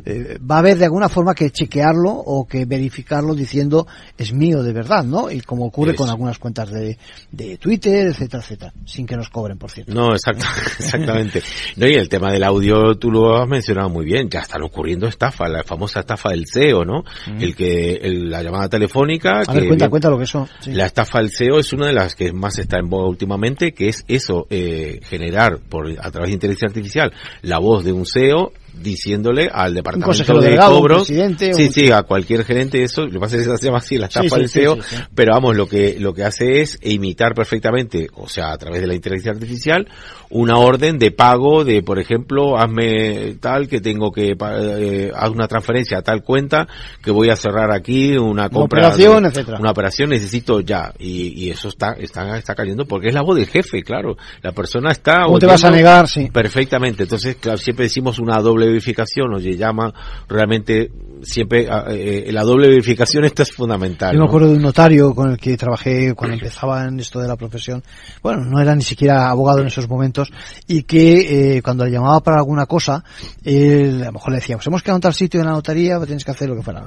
eh, 0.04 0.38
va 0.38 0.56
a 0.56 0.58
haber 0.58 0.78
de 0.78 0.84
alguna 0.84 1.08
forma 1.08 1.34
que 1.34 1.50
chequearlo 1.50 2.10
o 2.10 2.46
que 2.46 2.66
verificarlo 2.66 3.34
diciendo 3.34 3.86
es 4.18 4.32
mío 4.32 4.62
de 4.62 4.72
verdad 4.72 5.04
no 5.04 5.30
y 5.30 5.40
como 5.40 5.66
ocurre 5.66 5.94
con 5.94 6.10
algunas 6.10 6.38
cuentas 6.38 6.70
de, 6.70 6.98
de 7.32 7.56
Twitter 7.56 8.08
etcétera 8.08 8.42
etcétera 8.42 8.72
sin 8.84 9.06
que 9.06 9.16
nos 9.16 9.30
cobren 9.30 9.58
por 9.58 9.70
cierto. 9.70 9.92
No 9.94 10.12
exactamente. 10.14 11.42
No 11.76 11.86
y 11.86 11.94
el 11.94 12.08
tema 12.08 12.32
del 12.32 12.44
audio 12.44 12.96
tú 12.96 13.10
lo 13.10 13.36
has 13.36 13.48
mencionado 13.48 13.88
muy 13.88 14.04
bien 14.04 14.28
ya 14.28 14.40
están 14.40 14.62
ocurriendo 14.62 15.06
estafa 15.06 15.48
la 15.48 15.64
famosa 15.64 16.00
estafa 16.00 16.30
del 16.30 16.46
SEO 16.46 16.84
no 16.84 17.04
mm. 17.26 17.42
el 17.42 17.56
que 17.56 18.00
la 18.02 18.42
llamada 18.42 18.68
telefónica 18.68 19.42
a 19.46 19.52
ver, 19.54 19.66
cuenta 19.66 19.88
cuenta 19.88 20.10
lo 20.10 20.18
que 20.18 20.24
eso 20.24 20.46
la 20.66 20.86
estafa 20.86 21.18
del 21.18 21.30
SEO 21.30 21.58
es 21.58 21.72
una 21.72 21.86
de 21.86 21.94
las 21.94 22.14
que 22.14 22.32
más 22.32 22.58
está 22.58 22.78
en 22.78 22.88
boga 22.88 23.08
últimamente 23.08 23.72
que 23.72 23.88
es 23.88 24.04
eso 24.06 24.46
eh, 24.50 24.89
generar 25.02 25.58
por 25.58 25.88
a 25.88 26.10
través 26.10 26.28
de 26.28 26.34
inteligencia 26.34 26.68
artificial 26.68 27.12
la 27.42 27.58
voz 27.58 27.84
de 27.84 27.92
un 27.92 28.04
CEO 28.06 28.52
diciéndole 28.74 29.48
al 29.52 29.74
departamento 29.74 30.40
de 30.40 30.56
cobros, 30.56 31.06
sí, 31.06 31.68
sí, 31.72 31.90
a 31.90 32.02
cualquier 32.02 32.44
gerente 32.44 32.82
eso, 32.82 33.04
lo 33.06 33.12
que 33.12 33.18
pasa 33.18 33.36
es 33.36 33.46
que 33.46 33.56
se 33.56 33.66
llama 33.66 33.78
así 33.78 33.96
la 33.96 34.06
estafa 34.06 34.36
del 34.36 34.48
SEO, 34.48 34.78
pero 35.14 35.32
vamos, 35.32 35.56
lo 35.56 35.66
que 35.66 35.98
lo 35.98 36.14
que 36.14 36.24
hace 36.24 36.60
es 36.60 36.78
imitar 36.82 37.34
perfectamente, 37.34 38.08
o 38.14 38.28
sea, 38.28 38.52
a 38.52 38.58
través 38.58 38.80
de 38.80 38.86
la 38.86 38.94
inteligencia 38.94 39.32
artificial, 39.32 39.86
una 40.30 40.58
orden 40.58 40.98
de 40.98 41.10
pago 41.10 41.64
de, 41.64 41.82
por 41.82 41.98
ejemplo, 41.98 42.56
hazme 42.56 43.36
tal 43.40 43.68
que 43.68 43.80
tengo 43.80 44.12
que 44.12 44.36
eh, 44.38 45.10
haz 45.14 45.30
una 45.30 45.48
transferencia 45.48 45.98
a 45.98 46.02
tal 46.02 46.22
cuenta 46.22 46.68
que 47.02 47.10
voy 47.10 47.30
a 47.30 47.36
cerrar 47.36 47.72
aquí 47.72 48.16
una 48.16 48.48
compra, 48.48 48.80
una 48.80 48.88
operación, 48.88 49.26
etcétera. 49.26 49.58
Una 49.58 49.70
operación 49.72 50.10
necesito 50.10 50.60
ya 50.60 50.92
y, 50.98 51.44
y 51.44 51.50
eso 51.50 51.68
está 51.68 51.92
está 51.94 52.38
está 52.38 52.54
cayendo 52.54 52.86
porque 52.86 53.08
es 53.08 53.14
la 53.14 53.22
voz 53.22 53.36
del 53.36 53.46
jefe, 53.46 53.82
claro, 53.82 54.16
la 54.42 54.52
persona 54.52 54.92
está. 54.92 55.24
¿Cómo 55.24 55.38
te 55.38 55.46
vas 55.46 55.64
a 55.64 55.70
negar? 55.70 56.08
Sí. 56.08 56.28
Perfectamente, 56.32 57.02
entonces 57.02 57.36
claro, 57.36 57.58
siempre 57.58 57.84
decimos 57.86 58.18
una 58.18 58.40
doble 58.40 58.69
verificación, 58.70 59.34
oye, 59.34 59.56
llama 59.56 59.92
realmente 60.28 60.90
siempre 61.22 61.68
eh, 61.88 62.30
la 62.32 62.42
doble 62.42 62.68
verificación 62.68 63.24
esta 63.24 63.42
es 63.42 63.52
fundamental. 63.52 64.14
Yo 64.14 64.20
me 64.20 64.26
acuerdo 64.26 64.48
de 64.48 64.56
un 64.56 64.62
notario 64.62 65.14
con 65.14 65.30
el 65.30 65.38
que 65.38 65.56
trabajé 65.56 66.14
cuando 66.14 66.34
empezaba 66.34 66.86
en 66.86 67.00
esto 67.00 67.20
de 67.20 67.28
la 67.28 67.36
profesión. 67.36 67.82
Bueno, 68.22 68.44
no 68.44 68.60
era 68.60 68.74
ni 68.74 68.82
siquiera 68.82 69.28
abogado 69.28 69.60
en 69.60 69.66
esos 69.66 69.88
momentos 69.88 70.32
y 70.66 70.82
que 70.82 71.56
eh, 71.56 71.62
cuando 71.62 71.84
le 71.84 71.92
llamaba 71.92 72.20
para 72.20 72.38
alguna 72.38 72.66
cosa, 72.66 73.04
él, 73.44 74.02
a 74.02 74.06
lo 74.06 74.12
mejor 74.12 74.30
le 74.30 74.38
decía, 74.38 74.56
pues 74.56 74.66
hemos 74.66 74.82
quedado 74.82 74.96
en 74.96 75.02
tal 75.02 75.14
sitio 75.14 75.40
en 75.40 75.46
la 75.46 75.52
notaría, 75.52 75.96
pues 75.96 76.06
tienes 76.06 76.24
que 76.24 76.30
hacer 76.30 76.48
lo 76.48 76.56
que 76.56 76.62
fuera. 76.62 76.84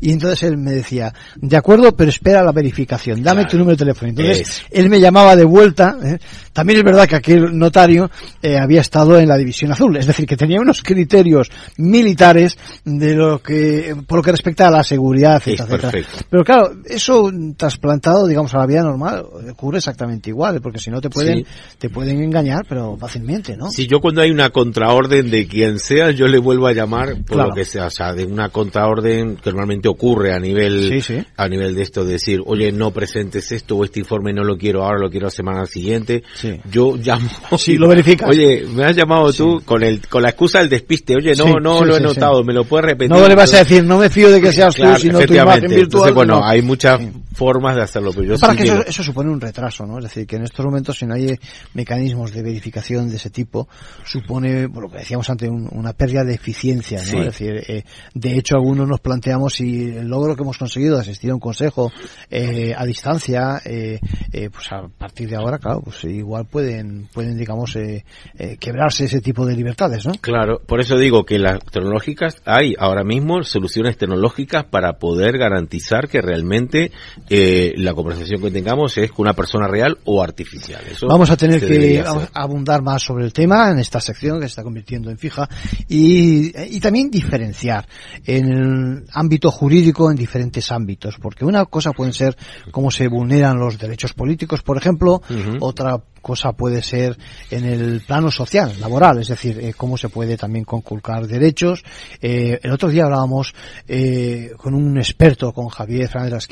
Y 0.00 0.12
entonces 0.12 0.42
él 0.44 0.56
me 0.56 0.72
decía, 0.72 1.12
de 1.36 1.56
acuerdo, 1.56 1.94
pero 1.96 2.10
espera 2.10 2.42
la 2.42 2.52
verificación, 2.52 3.22
dame 3.22 3.44
tu 3.46 3.56
número 3.56 3.76
de 3.76 3.84
teléfono. 3.84 4.10
Entonces 4.10 4.62
él 4.70 4.88
me 4.88 5.00
llamaba 5.00 5.36
de 5.36 5.44
vuelta. 5.44 5.96
¿eh? 6.02 6.18
También 6.52 6.78
es 6.78 6.84
verdad 6.84 7.08
que 7.08 7.16
aquel 7.16 7.56
notario 7.56 8.10
eh, 8.42 8.58
había 8.58 8.80
estado 8.80 9.18
en 9.18 9.28
la 9.28 9.36
División 9.36 9.72
Azul, 9.72 9.96
es 9.96 10.06
decir, 10.06 10.26
que 10.26 10.36
tenía 10.36 10.60
unos 10.60 10.82
criterios 10.82 11.50
militares 11.76 12.56
de 12.84 13.14
lo 13.14 13.40
que, 13.46 13.96
por 14.06 14.18
lo 14.18 14.22
que 14.22 14.32
respecta 14.32 14.68
a 14.68 14.70
la 14.70 14.82
seguridad, 14.82 15.42
etcétera, 15.44 15.90
Pero 16.28 16.44
claro, 16.44 16.72
eso 16.84 17.30
trasplantado, 17.56 18.26
digamos, 18.26 18.52
a 18.54 18.58
la 18.58 18.66
vida 18.66 18.82
normal 18.82 19.24
ocurre 19.50 19.78
exactamente 19.78 20.30
igual, 20.30 20.60
porque 20.60 20.78
si 20.78 20.90
no 20.90 21.00
te 21.00 21.08
pueden, 21.08 21.46
te 21.78 21.88
pueden 21.88 22.22
engañar, 22.22 22.66
pero 22.68 22.96
fácilmente, 22.98 23.56
¿no? 23.56 23.70
Si 23.70 23.86
yo 23.86 24.00
cuando 24.00 24.20
hay 24.20 24.30
una 24.30 24.50
contraorden 24.50 25.30
de 25.30 25.46
quien 25.46 25.78
sea, 25.78 26.10
yo 26.10 26.26
le 26.26 26.38
vuelvo 26.38 26.66
a 26.66 26.72
llamar 26.72 27.22
por 27.24 27.38
lo 27.38 27.54
que 27.54 27.64
sea, 27.64 27.86
o 27.86 27.90
sea, 27.90 28.12
de 28.12 28.26
una 28.26 28.50
contraorden 28.50 29.36
que 29.36 29.50
normalmente 29.50 29.88
ocurre 29.88 30.34
a 30.34 30.38
nivel, 30.38 31.02
a 31.36 31.48
nivel 31.48 31.74
de 31.74 31.82
esto, 31.82 32.04
de 32.04 32.12
decir, 32.12 32.42
oye, 32.44 32.72
no 32.72 32.90
presentes 32.90 33.52
esto 33.52 33.76
o 33.76 33.84
este 33.84 34.00
informe 34.00 34.32
no 34.32 34.44
lo 34.44 34.56
quiero 34.56 34.84
ahora, 34.84 34.98
lo 34.98 35.10
quiero 35.10 35.26
la 35.26 35.30
semana 35.30 35.66
siguiente. 35.66 36.22
Yo 36.70 36.96
llamo. 36.96 37.28
Sí, 37.56 37.76
lo 37.76 37.88
verificas. 37.88 38.28
Oye, 38.28 38.64
me 38.74 38.84
has 38.84 38.94
llamado 38.94 39.32
tú 39.32 39.62
con 39.64 39.82
el, 39.82 40.06
con 40.06 40.22
la 40.22 40.28
excusa 40.28 40.58
del 40.58 40.68
despiste, 40.68 41.14
oye, 41.16 41.32
no, 41.34 41.54
no 41.54 41.84
lo 41.84 41.96
he 41.96 42.00
notado, 42.00 42.44
me 42.44 42.52
lo 42.52 42.64
puedes 42.64 42.86
repetir. 42.86 43.10
No 43.10 43.20
vas 43.36 43.54
a 43.54 43.58
decir, 43.58 43.84
no 43.84 43.98
me 43.98 44.10
fío 44.10 44.30
de 44.30 44.40
que 44.40 44.52
seas 44.52 44.74
tú, 44.74 44.84
sino 44.96 45.20
tu 45.20 45.34
imagen 45.34 45.68
virtual. 45.68 45.82
Entonces, 45.82 46.14
bueno, 46.14 46.40
hay 46.44 46.62
muchas 46.62 47.00
formas 47.34 47.76
de 47.76 47.82
hacerlo, 47.82 48.12
pero 48.14 48.34
yo 48.34 48.38
Para 48.38 48.56
que 48.56 48.64
eso, 48.86 49.02
supone 49.02 49.30
un 49.30 49.40
retraso, 49.40 49.84
¿no? 49.84 49.98
Es 49.98 50.04
decir, 50.04 50.26
que 50.26 50.36
en 50.36 50.44
estos 50.44 50.64
momentos, 50.64 50.98
si 50.98 51.06
no 51.06 51.14
hay 51.14 51.38
mecanismos 51.74 52.32
de 52.32 52.42
verificación 52.42 53.10
de 53.10 53.16
ese 53.16 53.30
tipo, 53.30 53.68
supone, 54.04 54.68
por 54.68 54.84
lo 54.84 54.90
que 54.90 54.98
decíamos 54.98 55.28
antes, 55.28 55.50
una 55.50 55.92
pérdida 55.92 56.24
de 56.24 56.34
eficiencia, 56.34 56.98
¿no? 57.12 57.20
Es 57.20 57.26
decir, 57.26 57.62
eh, 57.68 57.84
de 58.14 58.38
hecho, 58.38 58.56
algunos 58.56 58.88
nos 58.88 59.00
planteamos 59.00 59.54
si 59.54 59.90
el 59.90 60.08
logro 60.08 60.34
que 60.34 60.42
hemos 60.42 60.56
conseguido 60.56 60.96
de 60.96 61.02
asistir 61.02 61.30
a 61.30 61.34
un 61.34 61.40
consejo 61.40 61.92
eh, 62.30 62.72
a 62.76 62.84
distancia, 62.86 63.60
eh, 63.64 64.00
eh, 64.32 64.48
pues 64.50 64.72
a 64.72 64.88
partir 64.88 65.28
de 65.28 65.36
ahora, 65.36 65.58
claro, 65.58 65.82
pues 65.82 66.04
igual 66.04 66.46
pueden, 66.46 67.08
pueden 67.12 67.36
digamos, 67.36 67.76
eh, 67.76 68.04
eh, 68.38 68.56
quebrarse 68.58 69.04
ese 69.04 69.20
tipo 69.20 69.44
de 69.44 69.54
libertades, 69.54 70.06
¿no? 70.06 70.12
Claro, 70.20 70.60
por 70.66 70.80
eso 70.80 70.96
digo 70.96 71.24
que 71.24 71.38
las 71.38 71.58
tecnológicas, 71.64 72.42
hay 72.44 72.74
ahora 72.78 73.04
mismo 73.04 73.25
soluciones 73.44 73.96
tecnológicas 73.96 74.64
para 74.64 74.98
poder 74.98 75.38
garantizar 75.38 76.08
que 76.08 76.20
realmente 76.20 76.92
eh, 77.28 77.72
la 77.76 77.94
conversación 77.94 78.40
que 78.40 78.50
tengamos 78.50 78.96
es 78.98 79.10
con 79.10 79.24
una 79.24 79.34
persona 79.34 79.66
real 79.68 79.98
o 80.04 80.22
artificial. 80.22 80.82
Eso 80.90 81.06
vamos 81.06 81.30
a 81.30 81.36
tener 81.36 81.60
que 81.60 82.04
abundar 82.32 82.82
más 82.82 83.02
sobre 83.02 83.24
el 83.24 83.32
tema 83.32 83.70
en 83.70 83.78
esta 83.78 84.00
sección 84.00 84.38
que 84.38 84.46
se 84.46 84.52
está 84.52 84.62
convirtiendo 84.62 85.10
en 85.10 85.18
fija 85.18 85.48
y, 85.88 86.76
y 86.76 86.80
también 86.80 87.10
diferenciar 87.10 87.86
en 88.24 88.52
el 88.52 89.04
ámbito 89.12 89.50
jurídico 89.50 90.10
en 90.10 90.16
diferentes 90.16 90.70
ámbitos, 90.70 91.16
porque 91.20 91.44
una 91.44 91.64
cosa 91.66 91.92
pueden 91.92 92.12
ser 92.12 92.36
cómo 92.70 92.90
se 92.90 93.08
vulneran 93.08 93.58
los 93.58 93.78
derechos 93.78 94.12
políticos, 94.12 94.62
por 94.62 94.76
ejemplo, 94.76 95.22
otra 95.60 96.00
cosa 96.26 96.50
puede 96.54 96.82
ser 96.82 97.16
en 97.52 97.64
el 97.64 98.00
plano 98.00 98.32
social, 98.32 98.72
laboral, 98.80 99.20
es 99.20 99.28
decir, 99.28 99.60
eh, 99.60 99.74
cómo 99.76 99.96
se 99.96 100.08
puede 100.08 100.36
también 100.36 100.64
conculcar 100.64 101.28
derechos. 101.28 101.84
Eh, 102.20 102.58
el 102.64 102.72
otro 102.72 102.88
día 102.88 103.04
hablábamos 103.04 103.54
eh, 103.86 104.50
con 104.56 104.74
un 104.74 104.98
experto, 104.98 105.52
con 105.52 105.68
Javier 105.68 106.08
Fernández 106.08 106.48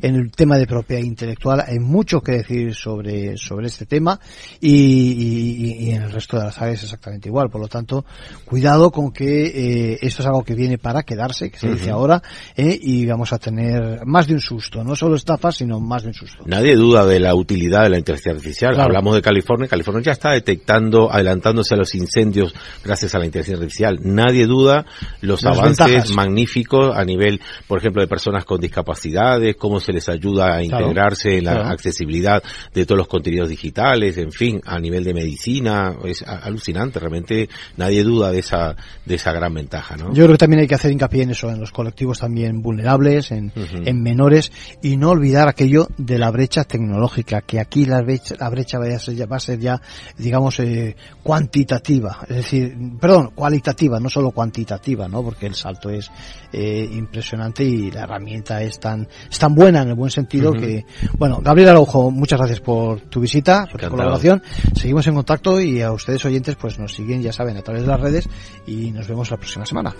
en 0.00 0.14
el 0.14 0.30
tema 0.30 0.56
de 0.56 0.66
propiedad 0.66 1.02
intelectual. 1.02 1.62
Hay 1.66 1.78
mucho 1.80 2.22
que 2.22 2.32
decir 2.32 2.74
sobre, 2.74 3.36
sobre 3.36 3.66
este 3.66 3.84
tema 3.84 4.18
y, 4.58 4.70
y, 4.70 5.84
y 5.84 5.90
en 5.90 6.04
el 6.04 6.12
resto 6.12 6.38
de 6.38 6.44
las 6.44 6.58
áreas 6.58 6.82
exactamente 6.82 7.28
igual. 7.28 7.50
Por 7.50 7.60
lo 7.60 7.68
tanto, 7.68 8.06
cuidado 8.46 8.90
con 8.90 9.12
que 9.12 9.48
eh, 9.48 9.98
esto 10.00 10.22
es 10.22 10.26
algo 10.28 10.44
que 10.44 10.54
viene 10.54 10.78
para 10.78 11.02
quedarse, 11.02 11.50
que 11.50 11.58
se 11.58 11.68
dice 11.68 11.90
ahora, 11.90 12.22
y 12.56 13.04
vamos 13.04 13.34
a 13.34 13.38
tener 13.38 14.06
más 14.06 14.26
de 14.26 14.32
un 14.32 14.40
susto, 14.40 14.82
no 14.82 14.96
solo 14.96 15.16
estafas, 15.16 15.56
sino 15.56 15.78
más 15.78 16.04
de 16.04 16.08
un 16.08 16.14
susto. 16.14 16.42
Nadie 16.46 16.74
duda 16.74 17.04
de 17.04 17.20
la 17.20 17.34
utilidad 17.34 17.82
de 17.82 17.90
la 17.90 17.98
inteligencia 17.98 18.32
artificial. 18.32 18.80
Hablamos 18.80 19.09
de 19.14 19.22
California, 19.22 19.68
California 19.68 20.02
ya 20.02 20.12
está 20.12 20.30
detectando, 20.30 21.12
adelantándose 21.12 21.74
a 21.74 21.76
los 21.76 21.94
incendios 21.94 22.54
gracias 22.84 23.14
a 23.14 23.18
la 23.18 23.26
inteligencia 23.26 23.56
artificial. 23.56 23.98
Nadie 24.02 24.46
duda 24.46 24.86
los, 25.20 25.44
avances 25.44 26.10
magníficos 26.10 26.94
a 26.94 27.04
nivel, 27.04 27.40
por 27.66 27.78
ejemplo, 27.78 28.02
de 28.02 28.08
personas 28.08 28.44
con 28.44 28.60
discapacidades, 28.60 29.56
cómo 29.56 29.80
se 29.80 29.92
les 29.92 30.08
ayuda 30.08 30.56
a 30.56 30.62
integrarse 30.62 31.38
en 31.38 31.44
la 31.44 31.70
accesibilidad 31.70 32.42
de 32.74 32.86
todos 32.86 32.98
los 32.98 33.08
contenidos 33.08 33.48
digitales, 33.48 34.16
en 34.18 34.32
fin, 34.32 34.60
a 34.64 34.78
nivel 34.78 35.04
de 35.04 35.14
medicina, 35.14 35.96
es 36.04 36.22
alucinante, 36.22 36.98
realmente 36.98 37.48
nadie 37.76 38.02
duda 38.02 38.30
de 38.30 38.38
esa, 38.38 38.76
de 39.04 39.14
esa 39.14 39.32
gran 39.32 39.54
ventaja, 39.54 39.96
¿no? 39.96 40.12
Yo 40.12 40.24
creo 40.24 40.32
que 40.32 40.38
también 40.38 40.60
hay 40.60 40.68
que 40.68 40.74
hacer 40.74 40.90
hincapié 40.90 41.22
en 41.22 41.30
eso, 41.30 41.50
en 41.50 41.60
los 41.60 41.72
colectivos 41.72 42.18
también 42.18 42.62
vulnerables, 42.62 43.30
en, 43.32 43.52
en 43.56 44.02
menores, 44.02 44.52
y 44.82 44.96
no 44.96 45.10
olvidar 45.10 45.48
aquello 45.48 45.88
de 45.96 46.18
la 46.18 46.30
brecha 46.30 46.64
tecnológica, 46.64 47.40
que 47.42 47.60
aquí 47.60 47.86
la 47.86 48.02
brecha, 48.02 48.34
la 48.38 48.48
brecha 48.48 48.78
vaya 48.78 48.98
va 49.08 49.36
a 49.36 49.40
ser 49.40 49.58
ya, 49.58 49.80
digamos, 50.16 50.58
eh, 50.60 50.96
cuantitativa, 51.22 52.18
es 52.28 52.36
decir, 52.36 52.76
perdón, 53.00 53.32
cualitativa, 53.34 53.98
no 54.00 54.08
solo 54.08 54.30
cuantitativa, 54.30 55.08
¿no? 55.08 55.22
Porque 55.22 55.46
el 55.46 55.54
salto 55.54 55.90
es 55.90 56.10
eh, 56.52 56.88
impresionante 56.92 57.64
y 57.64 57.90
la 57.90 58.02
herramienta 58.02 58.62
es 58.62 58.78
tan, 58.78 59.06
es 59.30 59.38
tan 59.38 59.54
buena 59.54 59.82
en 59.82 59.88
el 59.88 59.94
buen 59.94 60.10
sentido 60.10 60.52
que, 60.52 60.84
bueno, 61.18 61.40
Gabriel 61.42 61.70
Araujo, 61.70 62.10
muchas 62.10 62.38
gracias 62.38 62.60
por 62.60 63.00
tu 63.02 63.20
visita, 63.20 63.66
por 63.70 63.80
tu 63.80 63.88
colaboración. 63.88 64.42
Seguimos 64.74 65.06
en 65.06 65.14
contacto 65.14 65.60
y 65.60 65.80
a 65.82 65.92
ustedes 65.92 66.24
oyentes, 66.24 66.56
pues 66.56 66.78
nos 66.78 66.94
siguen, 66.94 67.22
ya 67.22 67.32
saben, 67.32 67.56
a 67.56 67.62
través 67.62 67.82
de 67.82 67.88
las 67.88 68.00
redes 68.00 68.28
y 68.66 68.90
nos 68.90 69.06
vemos 69.08 69.30
la 69.30 69.36
próxima 69.36 69.66
semana. 69.66 69.94